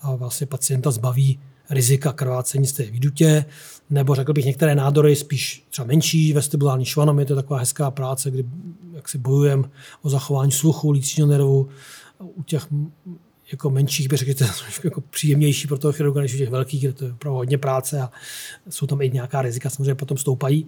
a 0.00 0.14
vlastně 0.14 0.46
pacienta 0.46 0.90
zbaví 0.90 1.38
rizika 1.70 2.12
krvácení 2.12 2.66
z 2.66 2.72
té 2.72 2.82
výdutě, 2.82 3.44
nebo 3.90 4.14
řekl 4.14 4.32
bych 4.32 4.44
některé 4.44 4.74
nádory 4.74 5.16
spíš 5.16 5.66
třeba 5.70 5.86
menší, 5.86 6.32
vestibulární 6.32 6.84
švanom, 6.84 7.18
je 7.18 7.24
to 7.24 7.34
taková 7.34 7.60
hezká 7.60 7.90
práce, 7.90 8.30
kdy 8.30 8.44
jak 8.94 9.08
si 9.08 9.18
bojujeme 9.18 9.64
o 10.02 10.10
zachování 10.10 10.52
sluchu, 10.52 10.90
lícního 10.90 11.28
nervu, 11.28 11.68
u 12.18 12.42
těch 12.42 12.66
jako 13.52 13.70
menších 13.70 14.08
bych 14.08 14.18
řekl, 14.18 14.44
jako 14.84 15.00
příjemnější 15.00 15.68
pro 15.68 15.78
toho 15.78 15.92
chirurga, 15.92 16.20
než 16.20 16.34
u 16.34 16.38
těch 16.38 16.50
velkých, 16.50 16.80
kde 16.80 16.92
to 16.92 17.04
je 17.04 17.12
opravdu 17.12 17.36
hodně 17.36 17.58
práce 17.58 18.00
a 18.00 18.10
jsou 18.70 18.86
tam 18.86 19.00
i 19.00 19.10
nějaká 19.10 19.42
rizika, 19.42 19.70
samozřejmě 19.70 19.94
potom 19.94 20.16
stoupají. 20.16 20.66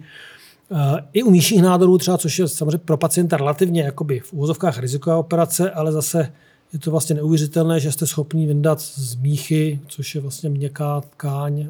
I 1.13 1.23
u 1.23 1.31
nižších 1.31 1.61
nádorů 1.61 1.97
třeba, 1.97 2.17
což 2.17 2.39
je 2.39 2.47
samozřejmě 2.47 2.77
pro 2.77 2.97
pacienta 2.97 3.37
relativně 3.37 3.81
jakoby 3.81 4.19
v 4.19 4.33
úvozovkách 4.33 4.79
riziková 4.79 5.17
operace, 5.17 5.71
ale 5.71 5.91
zase 5.91 6.31
je 6.73 6.79
to 6.79 6.91
vlastně 6.91 7.15
neuvěřitelné, 7.15 7.79
že 7.79 7.91
jste 7.91 8.07
schopni 8.07 8.47
vyndat 8.47 8.81
z 8.81 9.15
míchy, 9.15 9.79
což 9.87 10.15
je 10.15 10.21
vlastně 10.21 10.49
měkká 10.49 11.01
tkáň, 11.01 11.67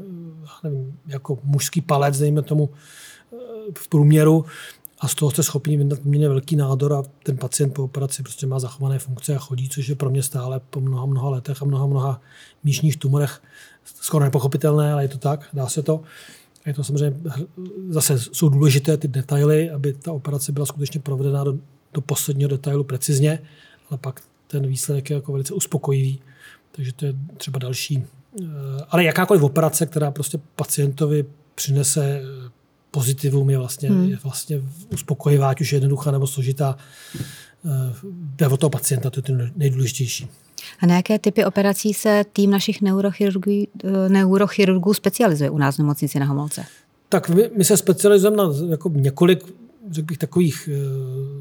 nevím, 0.63 0.99
jako 1.07 1.39
mužský 1.43 1.81
palec, 1.81 2.19
dejme 2.19 2.41
tomu, 2.41 2.69
eh, 3.33 3.37
v 3.77 3.87
průměru, 3.87 4.45
a 4.99 5.07
z 5.07 5.15
toho 5.15 5.31
jste 5.31 5.43
schopni 5.43 5.77
vydat 5.77 5.99
poměrně 5.99 6.29
velký 6.29 6.55
nádor 6.55 6.93
a 6.93 7.03
ten 7.23 7.37
pacient 7.37 7.73
po 7.73 7.83
operaci 7.83 8.23
prostě 8.23 8.47
má 8.47 8.59
zachované 8.59 8.99
funkce 8.99 9.35
a 9.35 9.39
chodí, 9.39 9.69
což 9.69 9.87
je 9.87 9.95
pro 9.95 10.09
mě 10.09 10.23
stále 10.23 10.61
po 10.69 10.81
mnoha, 10.81 11.05
mnoha 11.05 11.29
letech 11.29 11.61
a 11.61 11.65
mnoha, 11.65 11.85
mnoha 11.85 12.21
míšních 12.63 12.97
tumorech 12.97 13.41
skoro 13.85 14.23
nepochopitelné, 14.23 14.93
ale 14.93 15.03
je 15.03 15.07
to 15.07 15.17
tak, 15.17 15.47
dá 15.53 15.67
se 15.67 15.83
to. 15.83 16.01
Je 16.65 16.73
to 16.73 16.83
samozřejmě, 16.83 17.19
zase 17.89 18.19
jsou 18.19 18.49
důležité 18.49 18.97
ty 18.97 19.07
detaily, 19.07 19.69
aby 19.69 19.93
ta 19.93 20.11
operace 20.11 20.51
byla 20.51 20.65
skutečně 20.65 20.99
provedena 20.99 21.43
do, 21.43 21.57
do 21.93 22.01
posledního 22.01 22.49
detailu 22.49 22.83
precizně, 22.83 23.39
ale 23.89 23.97
pak 23.97 24.21
ten 24.47 24.67
výsledek 24.67 25.09
je 25.09 25.15
jako 25.15 25.31
velice 25.31 25.53
uspokojivý. 25.53 26.19
Takže 26.71 26.93
to 26.93 27.05
je 27.05 27.13
třeba 27.37 27.59
další. 27.59 28.03
Eh, 28.41 28.45
ale 28.89 29.03
jakákoliv 29.03 29.43
operace, 29.43 29.85
která 29.85 30.11
prostě 30.11 30.39
pacientovi 30.55 31.25
přinese 31.55 32.21
pozitivum, 32.91 33.49
je 33.49 33.57
vlastně, 33.57 33.89
hmm. 33.89 34.09
je 34.09 34.17
vlastně 34.23 34.61
uspokojivá, 34.93 35.49
ať 35.49 35.61
už 35.61 35.71
je 35.71 35.75
jednoduchá 35.75 36.11
nebo 36.11 36.27
složitá. 36.27 36.77
Eh, 37.15 37.93
jde 38.11 38.47
o 38.47 38.57
toho 38.57 38.69
pacienta, 38.69 39.09
to 39.09 39.19
je 39.19 39.23
to 39.23 39.33
nejdůležitější. 39.55 40.27
A 40.79 40.85
na 40.85 40.95
jaké 40.95 41.19
typy 41.19 41.45
operací 41.45 41.93
se 41.93 42.25
tým 42.33 42.51
našich 42.51 42.81
neurochirurgů, 42.81 43.63
eh, 43.83 44.09
neurochirurgů 44.09 44.93
specializuje 44.93 45.49
u 45.49 45.57
nás 45.57 45.75
v 45.75 45.79
nemocnici 45.79 46.19
na 46.19 46.25
Homolce? 46.25 46.65
Tak 47.09 47.29
my, 47.29 47.49
my 47.57 47.65
se 47.65 47.77
specializujeme 47.77 48.37
na 48.37 48.43
jako 48.69 48.89
několik 48.89 49.43
řekl 49.91 50.05
bych, 50.05 50.17
takových 50.17 50.69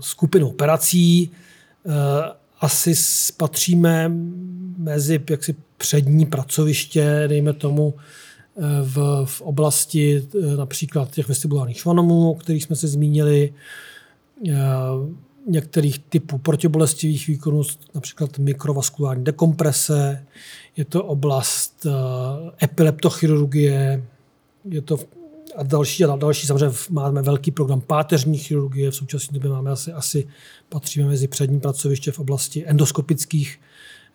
skupin 0.00 0.44
operací 0.44 1.30
asi 2.60 2.94
spatříme 2.94 4.12
mezi 4.78 5.20
jaksi 5.30 5.54
přední 5.76 6.26
pracoviště, 6.26 7.24
dejme 7.26 7.52
tomu, 7.52 7.94
eh, 7.94 8.60
v, 8.82 9.24
v 9.24 9.40
oblasti 9.40 10.28
eh, 10.42 10.56
například 10.56 11.10
těch 11.10 11.28
vestibulárních 11.28 11.78
švanomů, 11.78 12.30
o 12.30 12.34
kterých 12.34 12.64
jsme 12.64 12.76
se 12.76 12.88
zmínili, 12.88 13.54
eh, 14.48 14.54
některých 15.46 15.98
typů 15.98 16.38
protibolestivých 16.38 17.26
výkonů, 17.26 17.62
například 17.94 18.38
mikrovaskulární 18.38 19.24
dekomprese, 19.24 20.26
je 20.76 20.84
to 20.84 21.04
oblast 21.04 21.86
epileptochirurgie, 22.62 24.04
je 24.64 24.80
to 24.80 24.98
a 25.56 25.62
další 25.62 26.04
a 26.04 26.16
další. 26.16 26.46
Samozřejmě 26.46 26.76
máme 26.90 27.22
velký 27.22 27.50
program 27.50 27.80
páteřní 27.80 28.38
chirurgie, 28.38 28.90
v 28.90 28.94
současné 28.96 29.34
době 29.34 29.50
máme 29.50 29.70
asi, 29.70 29.92
asi 29.92 30.28
patříme 30.68 31.08
mezi 31.08 31.28
přední 31.28 31.60
pracoviště 31.60 32.12
v 32.12 32.18
oblasti 32.18 32.66
endoskopických 32.66 33.60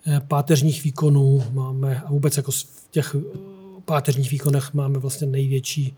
eh, 0.08 0.22
páteřních 0.28 0.84
výkonů. 0.84 1.44
Máme 1.52 2.02
a 2.06 2.12
vůbec 2.12 2.38
jako 2.38 2.52
v 2.52 2.66
těch 2.92 3.16
eh, 3.16 3.40
páteřních 3.86 4.32
výkonech 4.32 4.74
máme 4.74 5.00
vlastně 5.00 5.28
největší, 5.28 5.98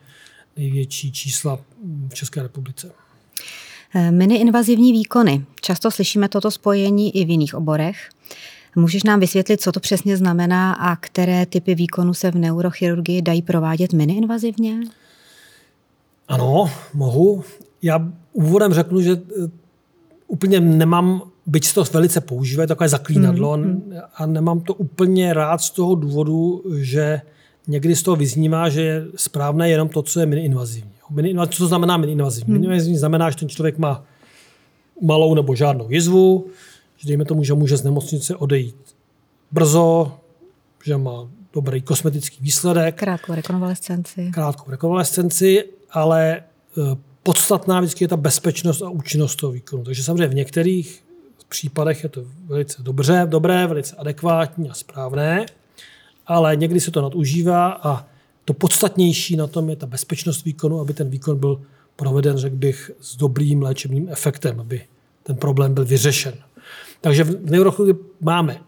největší 0.57 1.11
čísla 1.11 1.59
v 2.09 2.13
České 2.13 2.41
republice. 2.41 2.91
Eh, 3.95 4.11
Mini-invazivní 4.11 4.91
výkony. 4.91 5.45
Často 5.61 5.91
slyšíme 5.91 6.29
toto 6.29 6.51
spojení 6.51 7.17
i 7.17 7.25
v 7.25 7.29
jiných 7.29 7.55
oborech. 7.55 8.09
Můžeš 8.75 9.03
nám 9.03 9.19
vysvětlit, 9.19 9.61
co 9.61 9.71
to 9.71 9.79
přesně 9.79 10.17
znamená 10.17 10.73
a 10.73 10.95
které 10.95 11.45
typy 11.45 11.75
výkonů 11.75 12.13
se 12.13 12.31
v 12.31 12.35
neurochirurgii 12.35 13.21
dají 13.21 13.41
provádět 13.41 13.93
mini-invazivně? 13.93 14.79
Ano, 16.31 16.69
mohu. 16.93 17.43
Já 17.81 18.11
úvodem 18.33 18.73
řeknu, 18.73 19.01
že 19.01 19.11
eh, 19.11 19.49
úplně 20.27 20.59
nemám, 20.59 21.21
byť 21.45 21.73
to 21.73 21.83
velice 21.93 22.21
používá, 22.21 22.67
takové 22.67 22.89
zaklínadlo 22.89 23.57
mm, 23.57 23.63
mm. 23.63 23.93
a 24.15 24.25
nemám 24.25 24.59
to 24.59 24.73
úplně 24.73 25.33
rád 25.33 25.61
z 25.61 25.69
toho 25.69 25.95
důvodu, 25.95 26.63
že 26.75 27.21
někdy 27.67 27.95
z 27.95 28.03
toho 28.03 28.15
vyznívá, 28.15 28.69
že 28.69 28.81
je 28.81 29.05
správné 29.15 29.69
jenom 29.69 29.89
to, 29.89 30.03
co 30.03 30.19
je 30.19 30.25
mini-invazivní. 30.25 30.91
Mini 31.09 31.35
co 31.49 31.57
to 31.57 31.67
znamená 31.67 31.97
mini-invazivní? 31.97 32.53
Mm. 32.53 32.53
Mini-invazivní 32.53 32.97
znamená, 32.97 33.29
že 33.29 33.37
ten 33.37 33.49
člověk 33.49 33.77
má 33.77 34.03
malou 35.01 35.33
nebo 35.33 35.55
žádnou 35.55 35.91
jizvu, 35.91 36.45
že 36.97 37.07
dejme 37.07 37.25
tomu, 37.25 37.43
že 37.43 37.53
může 37.53 37.77
z 37.77 37.83
nemocnice 37.83 38.35
odejít 38.35 38.75
brzo, 39.51 40.11
že 40.85 40.97
má 40.97 41.27
dobrý 41.53 41.81
kosmetický 41.81 42.37
výsledek. 42.41 42.95
Krátkou 42.95 43.33
rekonvalescenci. 43.33 44.31
Krátkou 44.33 44.71
rekonvalescenci 44.71 45.63
ale 45.91 46.35
e, 46.35 46.41
podstatná 47.23 47.79
vždycky 47.79 48.03
je 48.03 48.07
ta 48.07 48.17
bezpečnost 48.17 48.81
a 48.81 48.89
účinnost 48.89 49.35
toho 49.35 49.51
výkonu. 49.51 49.83
Takže 49.83 50.03
samozřejmě 50.03 50.27
v 50.27 50.35
některých 50.35 51.03
případech 51.51 52.03
je 52.03 52.09
to 52.09 52.23
velice 52.45 52.83
dobře, 52.83 53.27
dobré, 53.29 53.67
velice 53.67 53.95
adekvátní 53.95 54.69
a 54.69 54.73
správné, 54.73 55.45
ale 56.27 56.55
někdy 56.55 56.79
se 56.79 56.91
to 56.91 57.01
nadužívá 57.01 57.71
a 57.71 58.05
to 58.45 58.53
podstatnější 58.53 59.35
na 59.35 59.47
tom 59.47 59.69
je 59.69 59.75
ta 59.75 59.85
bezpečnost 59.85 60.45
výkonu, 60.45 60.79
aby 60.79 60.93
ten 60.93 61.09
výkon 61.09 61.39
byl 61.39 61.61
proveden, 61.95 62.37
řekl 62.37 62.55
bych, 62.55 62.91
s 63.01 63.17
dobrým 63.17 63.61
léčebným 63.61 64.09
efektem, 64.09 64.59
aby 64.59 64.81
ten 65.23 65.35
problém 65.35 65.73
byl 65.73 65.85
vyřešen. 65.85 66.33
Takže 67.01 67.23
v 67.23 67.51
neurochirurgii 67.51 68.05
máme, 68.21 68.61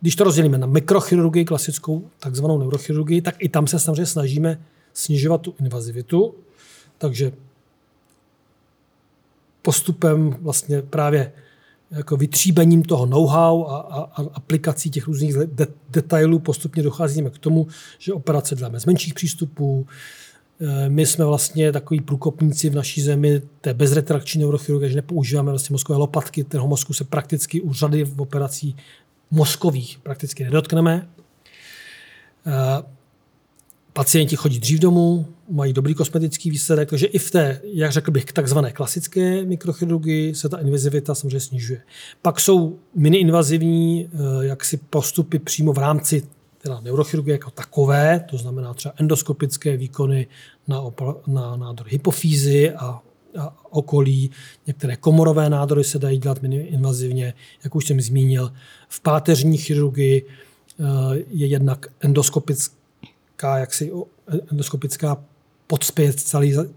když 0.00 0.16
to 0.16 0.24
rozdělíme 0.24 0.58
na 0.58 0.66
mikrochirurgii, 0.66 1.44
klasickou 1.44 2.10
takzvanou 2.20 2.58
neurochirurgii, 2.58 3.22
tak 3.22 3.34
i 3.38 3.48
tam 3.48 3.66
se 3.66 3.78
samozřejmě 3.78 4.06
snažíme 4.06 4.60
snižovat 4.96 5.40
tu 5.40 5.54
invazivitu, 5.60 6.34
takže 6.98 7.32
postupem 9.62 10.36
vlastně 10.40 10.82
právě 10.82 11.32
jako 11.90 12.16
vytříbením 12.16 12.82
toho 12.82 13.06
know-how 13.06 13.66
a, 13.66 13.76
a, 13.76 14.00
a 14.00 14.26
aplikací 14.34 14.90
těch 14.90 15.06
různých 15.06 15.34
de, 15.34 15.66
detailů 15.90 16.38
postupně 16.38 16.82
docházíme 16.82 17.30
k 17.30 17.38
tomu, 17.38 17.66
že 17.98 18.12
operace 18.12 18.56
děláme 18.56 18.80
z 18.80 18.86
menších 18.86 19.14
přístupů. 19.14 19.86
E, 20.60 20.88
my 20.88 21.06
jsme 21.06 21.24
vlastně 21.24 21.72
takový 21.72 22.00
průkopníci 22.00 22.70
v 22.70 22.74
naší 22.74 23.02
zemi 23.02 23.42
té 23.60 23.74
bezretrakční 23.74 24.40
neurochirurgie, 24.40 24.90
že 24.90 24.96
nepoužíváme 24.96 25.52
vlastně 25.52 25.74
mozkové 25.74 25.98
lopatky, 25.98 26.44
ten 26.44 26.60
mozku 26.60 26.92
se 26.92 27.04
prakticky 27.04 27.60
u 27.60 27.72
řady 27.72 28.04
v 28.04 28.20
operací 28.20 28.76
mozkových 29.30 29.98
prakticky 30.02 30.44
nedotkneme. 30.44 31.08
Pacienti 33.96 34.36
chodí 34.36 34.58
dřív 34.58 34.78
domů, 34.78 35.26
mají 35.50 35.72
dobrý 35.72 35.94
kosmetický 35.94 36.50
výsledek, 36.50 36.90
takže 36.90 37.06
i 37.06 37.18
v 37.18 37.30
té, 37.30 37.60
jak 37.64 37.92
řekl 37.92 38.10
bych, 38.10 38.24
takzvané 38.24 38.72
klasické 38.72 39.44
mikrochirurgii 39.44 40.34
se 40.34 40.48
ta 40.48 40.58
invazivita 40.58 41.14
samozřejmě 41.14 41.40
snižuje. 41.40 41.82
Pak 42.22 42.40
jsou 42.40 42.78
mini-invazivní 42.96 44.08
eh, 44.12 44.46
jaksi 44.46 44.76
postupy 44.76 45.38
přímo 45.38 45.72
v 45.72 45.78
rámci 45.78 46.22
teda 46.58 46.80
neurochirurgie 46.80 47.34
jako 47.34 47.50
takové, 47.50 48.24
to 48.30 48.38
znamená 48.38 48.74
třeba 48.74 48.94
endoskopické 48.96 49.76
výkony 49.76 50.26
na, 50.68 50.80
opal, 50.80 51.20
na 51.26 51.56
nádory 51.56 51.90
hypofýzy 51.92 52.72
a, 52.72 53.00
a 53.38 53.56
okolí. 53.70 54.30
Některé 54.66 54.96
komorové 54.96 55.50
nádory 55.50 55.84
se 55.84 55.98
dají 55.98 56.18
dělat 56.18 56.42
mini-invazivně, 56.42 57.32
jak 57.64 57.74
už 57.74 57.86
jsem 57.86 58.00
zmínil. 58.00 58.52
V 58.88 59.00
páteřní 59.00 59.56
chirurgii 59.56 60.26
eh, 60.26 60.84
je 61.30 61.46
jednak 61.46 61.86
endoskopické 62.00 62.75
taková 63.36 63.58
jaksi 63.58 63.92
endoskopická 64.50 65.24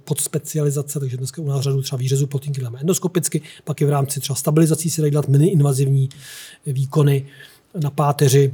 podspecializace, 0.04 1.00
takže 1.00 1.18
dneska 1.18 1.42
u 1.42 1.48
nás 1.48 1.62
řadu 1.62 1.82
třeba 1.82 2.00
výřezu 2.00 2.28
plotínky 2.28 2.60
děláme 2.60 2.80
endoskopicky, 2.80 3.42
pak 3.64 3.82
i 3.82 3.86
v 3.86 3.90
rámci 3.90 4.20
třeba 4.20 4.36
stabilizací 4.36 4.90
se 4.90 5.02
dají 5.02 5.12
dělat 5.12 5.30
mini-invazivní 5.30 6.10
výkony 6.66 7.26
na 7.84 7.90
páteři, 7.90 8.54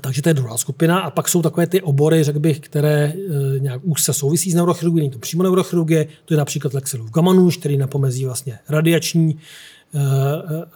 takže 0.00 0.22
to 0.22 0.28
je 0.28 0.34
druhá 0.34 0.56
skupina. 0.56 1.00
A 1.00 1.10
pak 1.10 1.28
jsou 1.28 1.42
takové 1.42 1.66
ty 1.66 1.82
obory, 1.82 2.24
řekl 2.24 2.38
bych, 2.38 2.60
které 2.60 3.04
e, 3.04 3.14
nějak 3.58 3.80
úzce 3.84 4.12
souvisí 4.12 4.50
s 4.50 4.54
neurochirurgií, 4.54 5.00
není 5.00 5.10
to 5.10 5.18
přímo 5.18 5.42
neurochirurgie, 5.42 6.08
to 6.24 6.34
je 6.34 6.38
například 6.38 6.74
Lexelův 6.74 7.10
gamanůž, 7.10 7.56
který 7.56 7.76
napomezí 7.76 8.24
vlastně 8.24 8.58
radiační, 8.68 9.38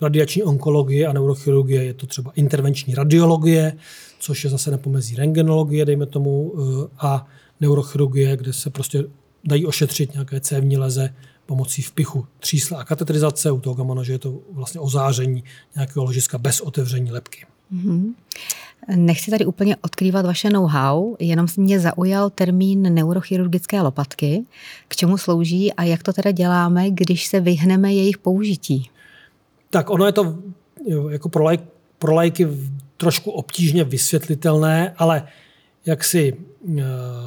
radiační 0.00 0.42
onkologie 0.42 1.06
a 1.06 1.12
neurochirurgie, 1.12 1.84
je 1.84 1.94
to 1.94 2.06
třeba 2.06 2.32
intervenční 2.34 2.94
radiologie, 2.94 3.72
což 4.18 4.44
je 4.44 4.50
zase 4.50 4.70
nepomezí 4.70 5.16
rengenologie, 5.16 5.84
dejme 5.84 6.06
tomu, 6.06 6.52
eh, 6.54 6.88
a 6.98 7.26
neurochirurgie, 7.60 8.36
kde 8.36 8.52
se 8.52 8.70
prostě 8.70 9.04
dají 9.44 9.66
ošetřit 9.66 10.12
nějaké 10.12 10.40
cévní 10.40 10.78
leze 10.78 11.14
pomocí 11.46 11.82
vpichu 11.82 12.26
třísla 12.38 12.80
a 12.80 12.84
katetrizace. 12.84 13.50
U 13.50 13.60
toho 13.60 13.74
gamma 13.74 14.02
že 14.02 14.12
je 14.12 14.18
to 14.18 14.38
vlastně 14.50 14.80
ozáření 14.80 15.44
nějakého 15.74 16.04
ložiska 16.04 16.38
bez 16.38 16.60
otevření 16.60 17.10
lepky. 17.10 17.46
Mm-hmm. 17.74 18.12
Nechci 18.96 19.30
tady 19.30 19.46
úplně 19.46 19.76
odkrývat 19.76 20.26
vaše 20.26 20.50
know-how, 20.50 21.16
jenom 21.18 21.46
mě 21.56 21.80
zaujal 21.80 22.30
termín 22.30 22.94
neurochirurgické 22.94 23.80
lopatky. 23.80 24.44
K 24.88 24.96
čemu 24.96 25.18
slouží 25.18 25.72
a 25.72 25.84
jak 25.84 26.02
to 26.02 26.12
teda 26.12 26.30
děláme, 26.30 26.90
když 26.90 27.26
se 27.26 27.40
vyhneme 27.40 27.94
jejich 27.94 28.18
použití? 28.18 28.90
Tak 29.72 29.90
ono 29.90 30.06
je 30.06 30.12
to 30.12 30.36
jako 31.10 31.28
pro, 31.28 31.44
laj, 31.44 31.58
pro 31.98 32.14
lajky 32.14 32.48
trošku 32.96 33.30
obtížně 33.30 33.84
vysvětlitelné, 33.84 34.94
ale 34.98 35.22
jaksi 35.86 36.32
uh, 36.32 36.76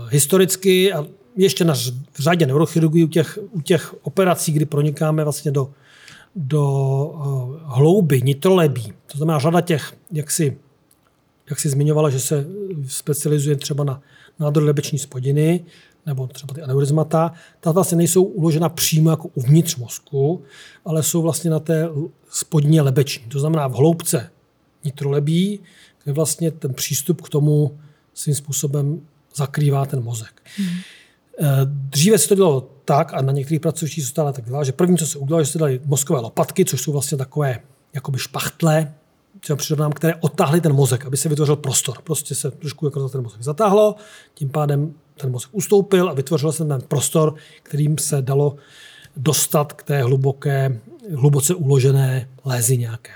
historicky 0.09 0.93
a 0.93 1.05
ještě 1.35 1.65
na 1.65 1.73
řadě 2.15 2.45
neurochirurgii 2.45 3.03
u 3.03 3.07
těch, 3.07 3.39
u 3.51 3.61
těch 3.61 3.95
operací, 4.05 4.51
kdy 4.51 4.65
pronikáme 4.65 5.23
vlastně 5.23 5.51
do, 5.51 5.73
do 6.35 6.63
uh, 7.05 7.55
hlouby, 7.63 8.21
nitrolebí, 8.21 8.93
to 9.11 9.17
znamená 9.17 9.39
řada 9.39 9.61
těch, 9.61 9.93
jak 10.11 10.31
si, 10.31 10.57
jak 11.49 11.59
si 11.59 11.69
zmiňovala, 11.69 12.09
že 12.09 12.19
se 12.19 12.45
specializuje 12.87 13.55
třeba 13.55 13.83
na 13.83 14.01
nádor 14.39 14.63
lebeční 14.63 14.99
spodiny, 14.99 15.65
nebo 16.05 16.27
třeba 16.27 16.53
ty 16.53 16.61
aneurizmata, 16.61 17.31
ta 17.59 17.71
vlastně 17.71 17.97
nejsou 17.97 18.23
uložena 18.23 18.69
přímo 18.69 19.09
jako 19.09 19.27
uvnitř 19.27 19.75
mozku, 19.75 20.43
ale 20.85 21.03
jsou 21.03 21.21
vlastně 21.21 21.49
na 21.49 21.59
té 21.59 21.89
spodní 22.29 22.81
lebeční. 22.81 23.25
To 23.25 23.39
znamená 23.39 23.67
v 23.67 23.73
hloubce 23.73 24.29
nitrolebí, 24.83 25.59
kde 26.03 26.13
vlastně 26.13 26.51
ten 26.51 26.73
přístup 26.73 27.21
k 27.21 27.29
tomu 27.29 27.77
svým 28.13 28.35
způsobem 28.35 29.01
zakrývá 29.35 29.85
ten 29.85 30.03
mozek. 30.03 30.41
Hmm. 30.57 30.77
Dříve 31.65 32.17
se 32.17 32.27
to 32.27 32.35
dělalo 32.35 32.69
tak, 32.85 33.13
a 33.13 33.21
na 33.21 33.31
některých 33.31 33.61
pracovištích 33.61 34.03
se 34.03 34.09
stále 34.09 34.33
tak 34.33 34.45
dělá, 34.45 34.63
že 34.63 34.71
první, 34.71 34.97
co 34.97 35.07
se 35.07 35.17
udělalo, 35.17 35.43
že 35.43 35.51
se 35.51 35.57
dali 35.57 35.81
mozkové 35.85 36.19
lopatky, 36.19 36.65
což 36.65 36.81
jsou 36.81 36.91
vlastně 36.91 37.17
takové 37.17 37.59
jakoby 37.93 38.19
špachtle, 38.19 38.93
třeba 39.39 39.57
přirovnám, 39.57 39.91
které 39.91 40.15
otáhly 40.15 40.61
ten 40.61 40.73
mozek, 40.73 41.05
aby 41.05 41.17
se 41.17 41.29
vytvořil 41.29 41.55
prostor. 41.55 42.01
Prostě 42.03 42.35
se 42.35 42.51
trošku 42.51 42.85
jako 42.85 42.99
za 42.99 43.09
ten 43.09 43.21
mozek 43.21 43.41
zatáhlo, 43.41 43.95
tím 44.33 44.49
pádem 44.49 44.93
ten 45.17 45.31
mozek 45.31 45.49
ustoupil 45.53 46.09
a 46.09 46.13
vytvořil 46.13 46.51
se 46.51 46.65
ten 46.65 46.81
prostor, 46.81 47.35
kterým 47.63 47.97
se 47.97 48.21
dalo 48.21 48.55
dostat 49.17 49.73
k 49.73 49.83
té 49.83 50.03
hluboké, 50.03 50.79
hluboce 51.15 51.55
uložené 51.55 52.29
lézy 52.45 52.77
nějaké. 52.77 53.11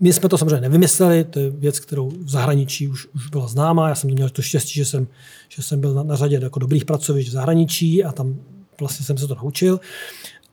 My 0.00 0.12
jsme 0.12 0.28
to 0.28 0.38
samozřejmě 0.38 0.60
nevymysleli, 0.60 1.24
to 1.24 1.40
je 1.40 1.50
věc, 1.50 1.80
kterou 1.80 2.10
v 2.10 2.30
zahraničí 2.30 2.88
už, 2.88 3.06
už 3.14 3.28
byla 3.28 3.46
známá. 3.46 3.88
Já 3.88 3.94
jsem 3.94 4.10
měl 4.10 4.28
to 4.28 4.42
štěstí, 4.42 4.74
že 4.74 4.84
jsem, 4.84 5.06
že 5.48 5.62
jsem 5.62 5.80
byl 5.80 5.94
na, 5.94 6.02
na 6.02 6.16
řadě 6.16 6.40
jako 6.42 6.58
dobrých 6.58 6.84
pracovišť 6.84 7.28
v 7.28 7.32
zahraničí 7.32 8.04
a 8.04 8.12
tam 8.12 8.36
vlastně 8.80 9.06
jsem 9.06 9.18
se 9.18 9.26
to 9.26 9.34
naučil. 9.34 9.80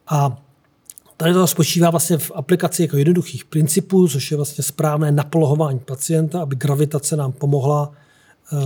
A 0.07 0.45
Tady 1.17 1.33
to 1.33 1.47
spočívá 1.47 1.89
vlastně 1.89 2.17
v 2.17 2.31
aplikaci 2.35 2.81
jako 2.81 2.97
jednoduchých 2.97 3.45
principů, 3.45 4.07
což 4.07 4.31
je 4.31 4.37
vlastně 4.37 4.63
správné 4.63 5.11
napolohování 5.11 5.79
pacienta, 5.79 6.41
aby 6.41 6.55
gravitace 6.55 7.15
nám 7.15 7.31
pomohla 7.31 7.91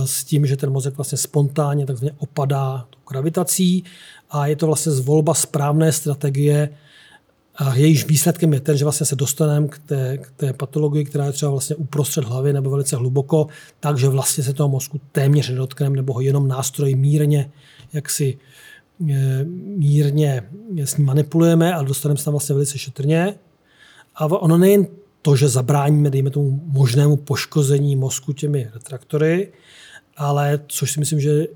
s 0.04 0.24
tím, 0.24 0.46
že 0.46 0.56
ten 0.56 0.70
mozek 0.70 0.96
vlastně 0.96 1.18
spontánně 1.18 1.86
takzvaně 1.86 2.12
opadá 2.18 2.86
gravitací 3.10 3.84
a 4.30 4.46
je 4.46 4.56
to 4.56 4.66
vlastně 4.66 4.92
zvolba 4.92 5.34
správné 5.34 5.92
strategie, 5.92 6.68
a 7.56 7.74
jejíž 7.74 8.06
výsledkem 8.06 8.52
je 8.52 8.60
ten, 8.60 8.76
že 8.76 8.84
vlastně 8.84 9.06
se 9.06 9.16
dostaneme 9.16 9.68
k 9.68 9.78
té, 9.78 10.18
k 10.18 10.30
té 10.36 10.52
patologii, 10.52 11.04
která 11.04 11.24
je 11.24 11.32
třeba 11.32 11.50
vlastně 11.50 11.76
uprostřed 11.76 12.24
hlavy 12.24 12.52
nebo 12.52 12.70
velice 12.70 12.96
hluboko, 12.96 13.46
takže 13.80 14.08
vlastně 14.08 14.44
se 14.44 14.52
toho 14.52 14.68
mozku 14.68 15.00
téměř 15.12 15.48
nedotkneme 15.48 15.96
nebo 15.96 16.12
ho 16.12 16.20
jenom 16.20 16.48
nástroj 16.48 16.94
mírně 16.94 17.50
jaksi 17.92 18.38
Eh, 19.08 19.44
mírně 19.76 20.42
s 20.84 20.96
ním 20.96 21.06
manipulujeme 21.06 21.74
a 21.74 21.82
dostaneme 21.82 22.18
se 22.18 22.24
tam 22.24 22.32
vlastně 22.32 22.52
velice 22.52 22.78
šetrně. 22.78 23.34
A 24.14 24.26
ono 24.26 24.58
nejen 24.58 24.86
to, 25.22 25.36
že 25.36 25.48
zabráníme, 25.48 26.10
dejme 26.10 26.30
tomu, 26.30 26.60
možnému 26.64 27.16
poškození 27.16 27.96
mozku 27.96 28.32
těmi 28.32 28.70
retraktory, 28.74 29.52
ale 30.16 30.60
což 30.66 30.92
si 30.92 31.00
myslím, 31.00 31.20
že 31.20 31.30
je 31.30 31.48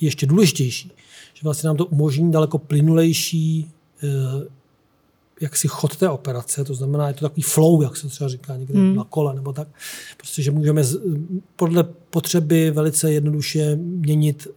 ještě 0.00 0.26
důležitější, 0.26 0.92
že 1.34 1.40
vlastně 1.44 1.66
nám 1.66 1.76
to 1.76 1.86
umožní 1.86 2.32
daleko 2.32 2.58
plynulejší 2.58 3.70
eh, 5.40 5.44
jak 5.44 5.56
si 5.56 5.68
chod 5.68 5.96
té 5.96 6.08
operace, 6.08 6.64
to 6.64 6.74
znamená, 6.74 7.08
je 7.08 7.14
to 7.14 7.20
takový 7.20 7.42
flow, 7.42 7.82
jak 7.82 7.96
se 7.96 8.08
třeba 8.08 8.28
říká 8.28 8.56
někde 8.56 8.74
hmm. 8.74 8.96
na 8.96 9.04
kole 9.04 9.34
nebo 9.34 9.52
tak, 9.52 9.68
prostě, 10.16 10.42
že 10.42 10.50
můžeme 10.50 10.84
z, 10.84 11.00
podle 11.56 11.84
potřeby 12.10 12.70
velice 12.70 13.12
jednoduše 13.12 13.76
měnit, 13.76 14.48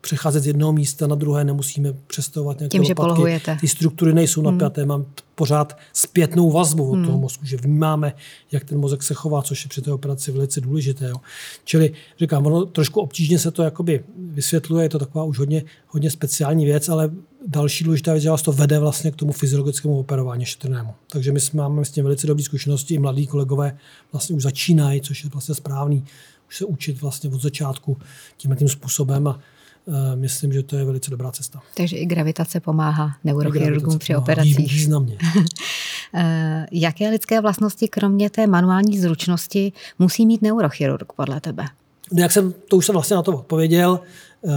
přecházet 0.00 0.42
z 0.42 0.46
jednoho 0.46 0.72
místa 0.72 1.06
na 1.06 1.14
druhé, 1.14 1.44
nemusíme 1.44 1.92
přestavovat 2.06 2.58
nějaké 2.58 2.70
Tím, 2.70 2.80
lopatky. 2.80 2.90
že 2.90 2.94
polohujete. 2.94 3.56
Ty 3.60 3.68
struktury 3.68 4.14
nejsou 4.14 4.40
hmm. 4.40 4.50
napjaté, 4.52 4.86
mám 4.86 5.06
pořád 5.34 5.78
zpětnou 5.92 6.50
vazbu 6.50 6.90
od 6.90 6.94
hmm. 6.94 7.04
toho 7.06 7.18
mozku, 7.18 7.46
že 7.46 7.56
vnímáme, 7.56 8.14
jak 8.52 8.64
ten 8.64 8.78
mozek 8.78 9.02
se 9.02 9.14
chová, 9.14 9.42
což 9.42 9.64
je 9.64 9.68
při 9.68 9.82
té 9.82 9.92
operaci 9.92 10.32
velice 10.32 10.60
důležité. 10.60 11.08
Jo. 11.08 11.16
Čili 11.64 11.92
říkám, 12.18 12.46
ono 12.46 12.66
trošku 12.66 13.00
obtížně 13.00 13.38
se 13.38 13.50
to 13.50 13.62
jakoby 13.62 14.04
vysvětluje, 14.16 14.84
je 14.84 14.88
to 14.88 14.98
taková 14.98 15.24
už 15.24 15.38
hodně, 15.38 15.64
hodně 15.86 16.10
speciální 16.10 16.64
věc, 16.64 16.88
ale 16.88 17.10
další 17.48 17.84
důležitá 17.84 18.12
věc, 18.12 18.22
že 18.22 18.30
vás 18.30 18.42
to 18.42 18.52
vede 18.52 18.78
vlastně 18.78 19.10
k 19.10 19.16
tomu 19.16 19.32
fyziologickému 19.32 19.98
operování 19.98 20.44
šetrnému. 20.44 20.94
Takže 21.12 21.32
my 21.32 21.40
máme 21.54 21.84
s 21.84 21.90
tím 21.90 22.04
velice 22.04 22.26
dobré 22.26 22.44
zkušenosti, 22.44 22.94
i 22.94 22.98
mladí 22.98 23.26
kolegové 23.26 23.78
vlastně 24.12 24.36
už 24.36 24.42
začínají, 24.42 25.00
což 25.00 25.24
je 25.24 25.30
vlastně 25.30 25.54
správný, 25.54 26.04
už 26.48 26.56
se 26.56 26.64
učit 26.64 27.00
vlastně 27.00 27.30
od 27.30 27.42
začátku 27.42 27.96
tím 28.36 28.56
tím 28.56 28.68
způsobem 28.68 29.28
a 29.28 29.40
uh, 29.84 29.94
myslím, 30.14 30.52
že 30.52 30.62
to 30.62 30.76
je 30.76 30.84
velice 30.84 31.10
dobrá 31.10 31.32
cesta. 31.32 31.62
Takže 31.76 31.96
i 31.96 32.06
gravitace 32.06 32.60
pomáhá 32.60 33.10
neurochirurgům 33.24 33.98
při 33.98 34.16
operacích. 34.16 34.72
Významně. 34.72 35.18
Eh, 36.14 36.66
jaké 36.72 37.08
lidské 37.10 37.40
vlastnosti, 37.40 37.88
kromě 37.88 38.30
té 38.30 38.46
manuální 38.46 38.98
zručnosti, 38.98 39.72
musí 39.98 40.26
mít 40.26 40.42
neurochirurg 40.42 41.12
podle 41.12 41.40
tebe? 41.40 41.64
No, 42.12 42.22
jak 42.22 42.32
jsem, 42.32 42.54
to 42.68 42.76
už 42.76 42.86
jsem 42.86 42.92
vlastně 42.92 43.16
na 43.16 43.22
to 43.22 43.32
odpověděl. 43.32 44.00
Eh, 44.44 44.50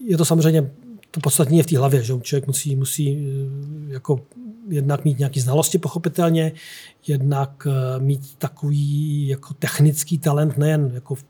je 0.00 0.16
to 0.16 0.24
samozřejmě 0.24 0.70
to 1.10 1.20
podstatní 1.20 1.58
je 1.58 1.62
v 1.62 1.66
té 1.66 1.78
hlavě, 1.78 2.02
že 2.02 2.20
člověk 2.22 2.46
musí, 2.46 2.76
musí 2.76 3.08
eh, 3.10 3.92
jako 3.92 4.20
jednak 4.68 5.04
mít 5.04 5.18
nějaké 5.18 5.40
znalosti 5.40 5.78
pochopitelně, 5.78 6.52
jednak 7.06 7.66
eh, 7.70 8.00
mít 8.00 8.34
takový 8.38 9.28
jako 9.28 9.54
technický 9.54 10.18
talent 10.18 10.58
nejen 10.58 10.90
jako 10.94 11.14
v, 11.14 11.24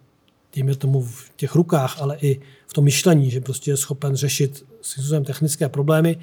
dejme 0.54 0.74
tomu 0.74 1.02
v 1.02 1.30
těch 1.36 1.54
rukách, 1.54 2.00
ale 2.00 2.16
i 2.20 2.40
v 2.66 2.72
tom 2.72 2.84
myšlení, 2.84 3.30
že 3.30 3.40
prostě 3.40 3.70
je 3.70 3.76
schopen 3.76 4.16
řešit 4.16 4.64
s 4.82 5.22
technické 5.24 5.68
problémy, 5.68 6.18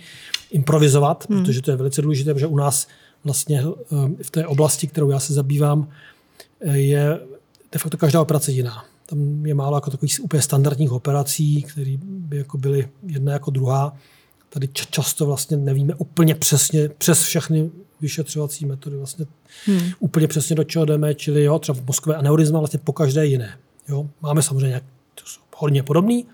improvizovat, 0.51 1.29
hmm. 1.29 1.39
protože 1.39 1.61
to 1.61 1.71
je 1.71 1.77
velice 1.77 2.01
důležité, 2.01 2.33
protože 2.33 2.47
u 2.47 2.57
nás 2.57 2.87
vlastně 3.23 3.63
eh, 3.63 4.23
v 4.23 4.31
té 4.31 4.47
oblasti, 4.47 4.87
kterou 4.87 5.09
já 5.09 5.19
se 5.19 5.33
zabývám, 5.33 5.89
je 6.71 7.19
de 7.71 7.79
facto 7.79 7.97
každá 7.97 8.21
operace 8.21 8.51
jiná. 8.51 8.85
Tam 9.05 9.45
je 9.45 9.53
málo 9.53 9.77
jako 9.77 9.91
takových 9.91 10.23
úplně 10.23 10.41
standardních 10.41 10.91
operací, 10.91 11.61
které 11.63 11.97
by 12.25 12.37
jako 12.37 12.57
byly 12.57 12.89
jedna 13.07 13.33
jako 13.33 13.51
druhá. 13.51 13.97
Tady 14.49 14.67
často 14.67 15.25
vlastně 15.25 15.57
nevíme 15.57 15.93
úplně 15.95 16.35
přesně, 16.35 16.89
přes 16.89 17.23
všechny 17.23 17.71
vyšetřovací 18.01 18.65
metody, 18.65 18.95
vlastně 18.97 19.25
hmm. 19.65 19.91
úplně 19.99 20.27
přesně 20.27 20.55
do 20.55 20.63
čeho 20.63 20.85
jdeme, 20.85 21.15
čili 21.15 21.43
jo, 21.43 21.59
třeba 21.59 21.79
v 21.79 21.85
mozkové 21.85 22.15
aneurizma 22.15 22.59
vlastně 22.59 22.79
po 22.79 22.93
každé 22.93 23.25
jiné. 23.25 23.57
Jo. 23.89 24.09
Máme 24.21 24.41
samozřejmě 24.41 24.67
nějak, 24.67 24.83
to 25.15 25.23
jsou 25.25 25.41
hodně 25.55 25.83
podobný, 25.83 26.25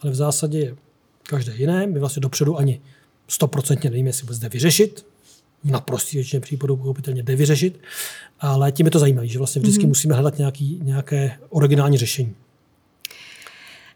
ale 0.00 0.12
v 0.12 0.14
zásadě 0.14 0.58
je 0.58 0.76
každé 1.22 1.56
jiné. 1.56 1.86
My 1.86 1.98
vlastně 1.98 2.20
dopředu 2.20 2.58
ani 2.58 2.80
stoprocentně 3.28 3.90
nevíme, 3.90 4.08
jestli 4.08 4.22
vůbec 4.22 4.38
jde 4.38 4.48
vyřešit. 4.48 5.06
V 5.64 5.70
naprostý 5.70 6.16
většině 6.16 6.40
případů 6.40 6.76
pochopitelně 6.76 7.22
jde 7.22 7.36
vyřešit, 7.36 7.80
ale 8.40 8.72
tím 8.72 8.86
je 8.86 8.90
to 8.90 8.98
zajímavé, 8.98 9.28
že 9.28 9.38
vlastně 9.38 9.62
vždycky 9.62 9.84
mm-hmm. 9.84 9.88
musíme 9.88 10.14
hledat 10.14 10.38
nějaký, 10.38 10.80
nějaké 10.82 11.38
originální 11.48 11.98
řešení. 11.98 12.34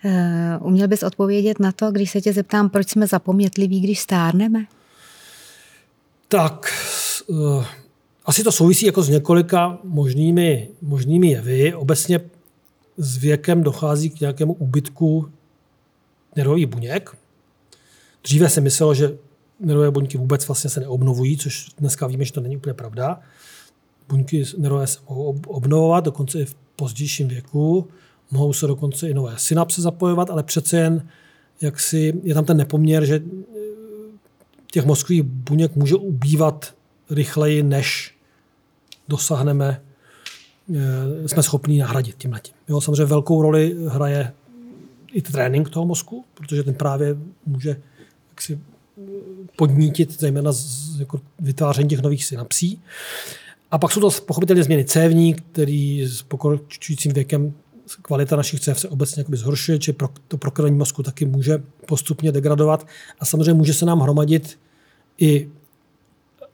Uh, 0.04 0.66
uměl 0.66 0.88
bys 0.88 1.02
odpovědět 1.02 1.60
na 1.60 1.72
to, 1.72 1.90
když 1.90 2.10
se 2.10 2.20
tě 2.20 2.32
zeptám, 2.32 2.70
proč 2.70 2.90
jsme 2.90 3.06
zapomnětliví, 3.06 3.80
když 3.80 4.00
stárneme? 4.00 4.66
Tak, 6.28 6.72
uh, 7.26 7.64
asi 8.24 8.44
to 8.44 8.52
souvisí 8.52 8.86
jako 8.86 9.02
s 9.02 9.08
několika 9.08 9.78
možnými, 9.84 10.68
možnými 10.82 11.28
jevy. 11.28 11.74
Obecně 11.74 12.20
s 12.96 13.16
věkem 13.16 13.62
dochází 13.62 14.10
k 14.10 14.20
nějakému 14.20 14.52
úbytku 14.52 15.30
nervových 16.36 16.66
buněk. 16.66 17.16
Dříve 18.24 18.48
se 18.48 18.60
myslelo, 18.60 18.94
že 18.94 19.18
nervové 19.60 19.90
buňky 19.90 20.18
vůbec 20.18 20.48
vlastně 20.48 20.70
se 20.70 20.80
neobnovují, 20.80 21.36
což 21.36 21.66
dneska 21.78 22.06
víme, 22.06 22.24
že 22.24 22.32
to 22.32 22.40
není 22.40 22.56
úplně 22.56 22.74
pravda. 22.74 23.20
Buňky 24.08 24.44
nervové 24.58 24.86
se 24.86 24.98
mohou 25.08 25.40
obnovovat, 25.46 26.04
dokonce 26.04 26.40
i 26.40 26.44
v 26.44 26.54
pozdějším 26.76 27.28
věku. 27.28 27.88
Mohou 28.30 28.52
se 28.52 28.66
dokonce 28.66 29.08
i 29.08 29.14
nové 29.14 29.34
synapse 29.36 29.82
zapojovat, 29.82 30.30
ale 30.30 30.42
přece 30.42 30.76
jen 30.76 31.08
jak 31.60 31.80
si, 31.80 32.20
je 32.22 32.34
tam 32.34 32.44
ten 32.44 32.56
nepoměr, 32.56 33.04
že 33.04 33.14
eh, 33.14 33.58
těch 34.72 34.84
mozkových 34.84 35.22
buněk 35.22 35.76
může 35.76 35.94
ubývat 35.94 36.74
rychleji, 37.10 37.62
než 37.62 38.14
dosáhneme, 39.08 39.82
eh, 41.24 41.28
jsme 41.28 41.42
schopni 41.42 41.78
nahradit 41.78 42.16
tím 42.18 42.32
letím. 42.32 42.54
Jo, 42.68 42.80
samozřejmě 42.80 43.04
velkou 43.04 43.42
roli 43.42 43.76
hraje 43.88 44.32
i 45.12 45.22
trénink 45.22 45.70
toho 45.70 45.86
mozku, 45.86 46.24
protože 46.34 46.62
ten 46.62 46.74
právě 46.74 47.16
může 47.46 47.80
jaksi 48.30 48.58
podnítit 49.56 50.20
zejména 50.20 50.52
z, 50.52 51.00
jako 51.00 51.20
vytváření 51.38 51.88
těch 51.88 52.02
nových 52.02 52.24
synapsí. 52.24 52.80
A 53.70 53.78
pak 53.78 53.92
jsou 53.92 54.00
to 54.00 54.10
pochopitelně 54.10 54.64
změny 54.64 54.84
cévní, 54.84 55.34
který 55.34 56.06
s 56.06 56.22
pokročujícím 56.22 57.12
věkem 57.12 57.54
kvalita 58.02 58.36
našich 58.36 58.60
cév 58.60 58.80
se 58.80 58.88
obecně 58.88 59.24
zhoršuje, 59.32 59.78
či 59.78 59.94
to 60.28 60.36
prokrvení 60.36 60.76
mozku 60.76 61.02
taky 61.02 61.24
může 61.24 61.62
postupně 61.86 62.32
degradovat. 62.32 62.86
A 63.20 63.24
samozřejmě 63.24 63.54
může 63.54 63.74
se 63.74 63.86
nám 63.86 64.00
hromadit 64.00 64.58
i 65.18 65.48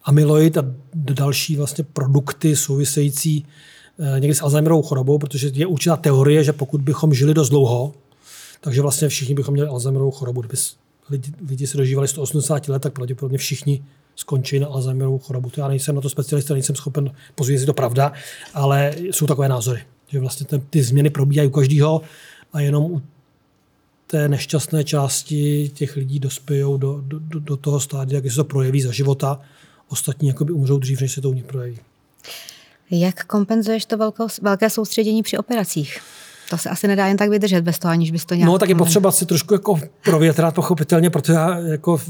amyloid 0.05 0.59
a 0.59 0.65
další 0.95 1.57
vlastně 1.57 1.85
produkty 1.85 2.57
související 2.57 3.47
eh, 3.99 4.21
někdy 4.21 4.35
s 4.35 4.43
Alzheimerovou 4.43 4.83
chorobou, 4.83 5.19
protože 5.19 5.51
je 5.55 5.67
určitá 5.67 5.97
teorie, 5.97 6.45
že 6.45 6.53
pokud 6.53 6.81
bychom 6.81 7.15
žili 7.15 7.35
dost 7.35 7.49
dlouho, 7.49 7.95
takže 8.61 8.83
vlastně 8.83 9.09
všichni 9.09 9.35
bychom 9.35 9.55
měli 9.55 9.69
Alzheimerovou 9.69 10.11
chorobu. 10.11 10.41
Kdyby 10.41 10.57
lidi, 11.11 11.33
lidi 11.49 11.67
se 11.67 11.77
dožívali 11.77 12.09
180 12.09 12.69
let, 12.69 12.83
tak 12.83 12.93
pravděpodobně 12.93 13.39
všichni 13.39 13.85
skončí 14.17 14.59
na 14.59 14.67
Alzheimerovou 14.67 15.19
chorobu. 15.19 15.51
To 15.51 15.61
já 15.61 15.69
nejsem 15.69 15.95
na 15.95 16.01
to 16.01 16.11
specialista, 16.11 16.55
nejsem 16.55 16.77
schopen 16.77 17.11
pozvědět, 17.35 17.63
je 17.63 17.67
to 17.67 17.75
pravda, 17.75 18.13
ale 18.55 18.95
jsou 18.99 19.27
takové 19.27 19.49
názory, 19.49 19.83
že 20.15 20.21
vlastně 20.21 20.47
ten, 20.47 20.61
ty 20.71 20.83
změny 20.83 21.11
probíhají 21.11 21.49
u 21.49 21.53
každého 21.53 22.03
a 22.53 22.61
jenom 22.61 22.85
u 22.85 23.03
té 24.07 24.29
nešťastné 24.29 24.85
části 24.85 25.71
těch 25.75 25.97
lidí 25.97 26.19
dospějou 26.19 26.77
do, 26.77 27.01
do, 27.01 27.19
do 27.41 27.57
toho 27.57 27.81
stádia, 27.81 28.21
kdy 28.21 28.31
se 28.31 28.37
to 28.37 28.45
projeví 28.45 28.83
za 28.83 28.93
života. 28.93 29.41
Ostatní 29.89 30.29
jakoby 30.29 30.53
umřou 30.53 30.79
dřív, 30.79 31.01
než 31.01 31.13
se 31.13 31.21
to 31.21 31.31
u 31.31 31.35
nich 31.35 31.45
projeví. 31.45 31.79
Jak 32.91 33.25
kompenzuješ 33.25 33.87
to 33.87 33.97
velkou, 33.97 34.27
velké 34.43 34.71
soustředění 34.71 35.23
při 35.23 35.39
operacích? 35.39 36.01
To 36.51 36.59
se 36.59 36.71
asi 36.71 36.89
nedá 36.89 37.07
jen 37.07 37.17
tak 37.17 37.31
vydržet 37.31 37.61
bez 37.61 37.79
toho, 37.79 37.93
aniž 37.93 38.11
bys 38.11 38.25
to 38.25 38.35
nějak... 38.35 38.47
No, 38.47 38.59
tak 38.59 38.69
je 38.69 38.75
potřeba 38.75 39.13
si 39.13 39.27
trošku 39.27 39.55
jako 39.55 39.81
provětrat 40.05 40.55
pochopitelně, 40.55 41.11
protože 41.11 41.33
já 41.33 41.59
jako 41.59 42.01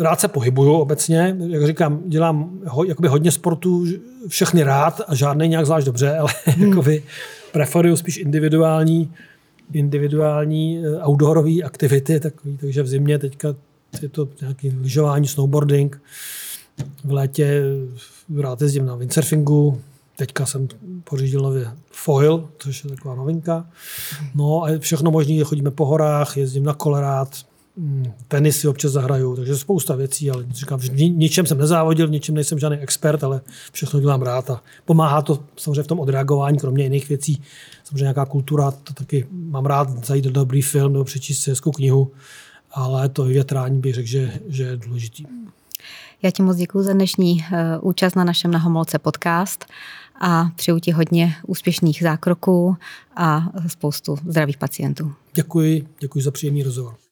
rád 0.00 0.20
se 0.20 0.28
pohybuju 0.28 0.72
obecně. 0.72 1.36
Jak 1.48 1.66
říkám, 1.66 2.02
dělám 2.06 2.60
ho, 2.66 2.84
jakoby 2.84 3.08
hodně 3.08 3.30
sportu, 3.30 3.86
všechny 4.28 4.62
rád 4.62 5.00
a 5.06 5.14
žádný 5.14 5.48
nějak 5.48 5.66
zvlášť 5.66 5.86
dobře, 5.86 6.16
ale 6.18 6.32
hmm. 6.44 6.68
jakoby 6.68 7.02
preferuju 7.52 7.96
spíš 7.96 8.16
individuální, 8.16 9.12
individuální 9.72 10.78
eh, 10.78 11.06
outdoorové 11.08 11.62
aktivity, 11.64 12.20
takový, 12.20 12.56
takže 12.56 12.82
v 12.82 12.88
zimě 12.88 13.18
teďka 13.18 13.54
je 14.02 14.08
to 14.08 14.28
nějaký 14.40 14.70
lyžování, 14.80 15.28
snowboarding, 15.28 16.02
v 17.04 17.12
létě 17.12 17.62
rád 18.40 18.62
jezdím 18.62 18.86
na 18.86 18.96
windsurfingu, 18.96 19.80
Teďka 20.16 20.46
jsem 20.46 20.68
pořídil 21.04 21.40
nově 21.40 21.70
foil, 21.90 22.48
což 22.58 22.84
je 22.84 22.90
taková 22.90 23.14
novinka. 23.14 23.66
No 24.34 24.64
a 24.64 24.78
všechno 24.78 25.10
možné, 25.10 25.44
chodíme 25.44 25.70
po 25.70 25.86
horách, 25.86 26.36
jezdím 26.36 26.64
na 26.64 26.74
kolerát, 26.74 27.36
tenis 28.28 28.60
si 28.60 28.68
občas 28.68 28.92
zahraju, 28.92 29.36
takže 29.36 29.56
spousta 29.56 29.94
věcí, 29.94 30.30
ale 30.30 30.46
říkám, 30.50 30.78
v 30.78 30.90
ničem 30.92 31.46
jsem 31.46 31.58
nezávodil, 31.58 32.08
ničem 32.08 32.34
nejsem 32.34 32.58
žádný 32.58 32.78
expert, 32.78 33.24
ale 33.24 33.40
všechno 33.72 34.00
dělám 34.00 34.22
rád 34.22 34.50
a 34.50 34.62
pomáhá 34.84 35.22
to 35.22 35.44
samozřejmě 35.56 35.82
v 35.82 35.86
tom 35.86 36.00
odreagování, 36.00 36.58
kromě 36.58 36.84
jiných 36.84 37.08
věcí. 37.08 37.42
Samozřejmě 37.84 38.02
nějaká 38.02 38.26
kultura, 38.26 38.70
to 38.70 38.92
taky 38.92 39.26
mám 39.30 39.66
rád 39.66 40.06
zajít 40.06 40.24
do 40.24 40.30
dobrý 40.30 40.62
film 40.62 40.92
nebo 40.92 41.04
přečíst 41.04 41.38
si 41.38 41.50
hezkou 41.50 41.70
knihu, 41.70 42.12
ale 42.70 43.08
to 43.08 43.24
vyvětrání 43.24 43.80
bych 43.80 43.94
řekl, 43.94 44.08
že, 44.08 44.32
že 44.48 44.62
je 44.62 44.76
důležitý. 44.76 45.24
Já 46.22 46.30
ti 46.30 46.42
moc 46.42 46.56
děkuji 46.56 46.82
za 46.82 46.92
dnešní 46.92 47.32
uh, 47.32 47.88
účast 47.88 48.14
na 48.14 48.24
našem 48.24 48.50
Nahomolce 48.50 48.98
podcast 48.98 49.64
a 50.20 50.44
přeju 50.56 50.78
ti 50.78 50.90
hodně 50.92 51.34
úspěšných 51.46 52.02
zákroků 52.02 52.76
a 53.16 53.48
spoustu 53.66 54.16
zdravých 54.26 54.58
pacientů. 54.58 55.12
Děkuji, 55.34 55.86
děkuji 56.00 56.24
za 56.24 56.30
příjemný 56.30 56.62
rozhovor. 56.62 57.04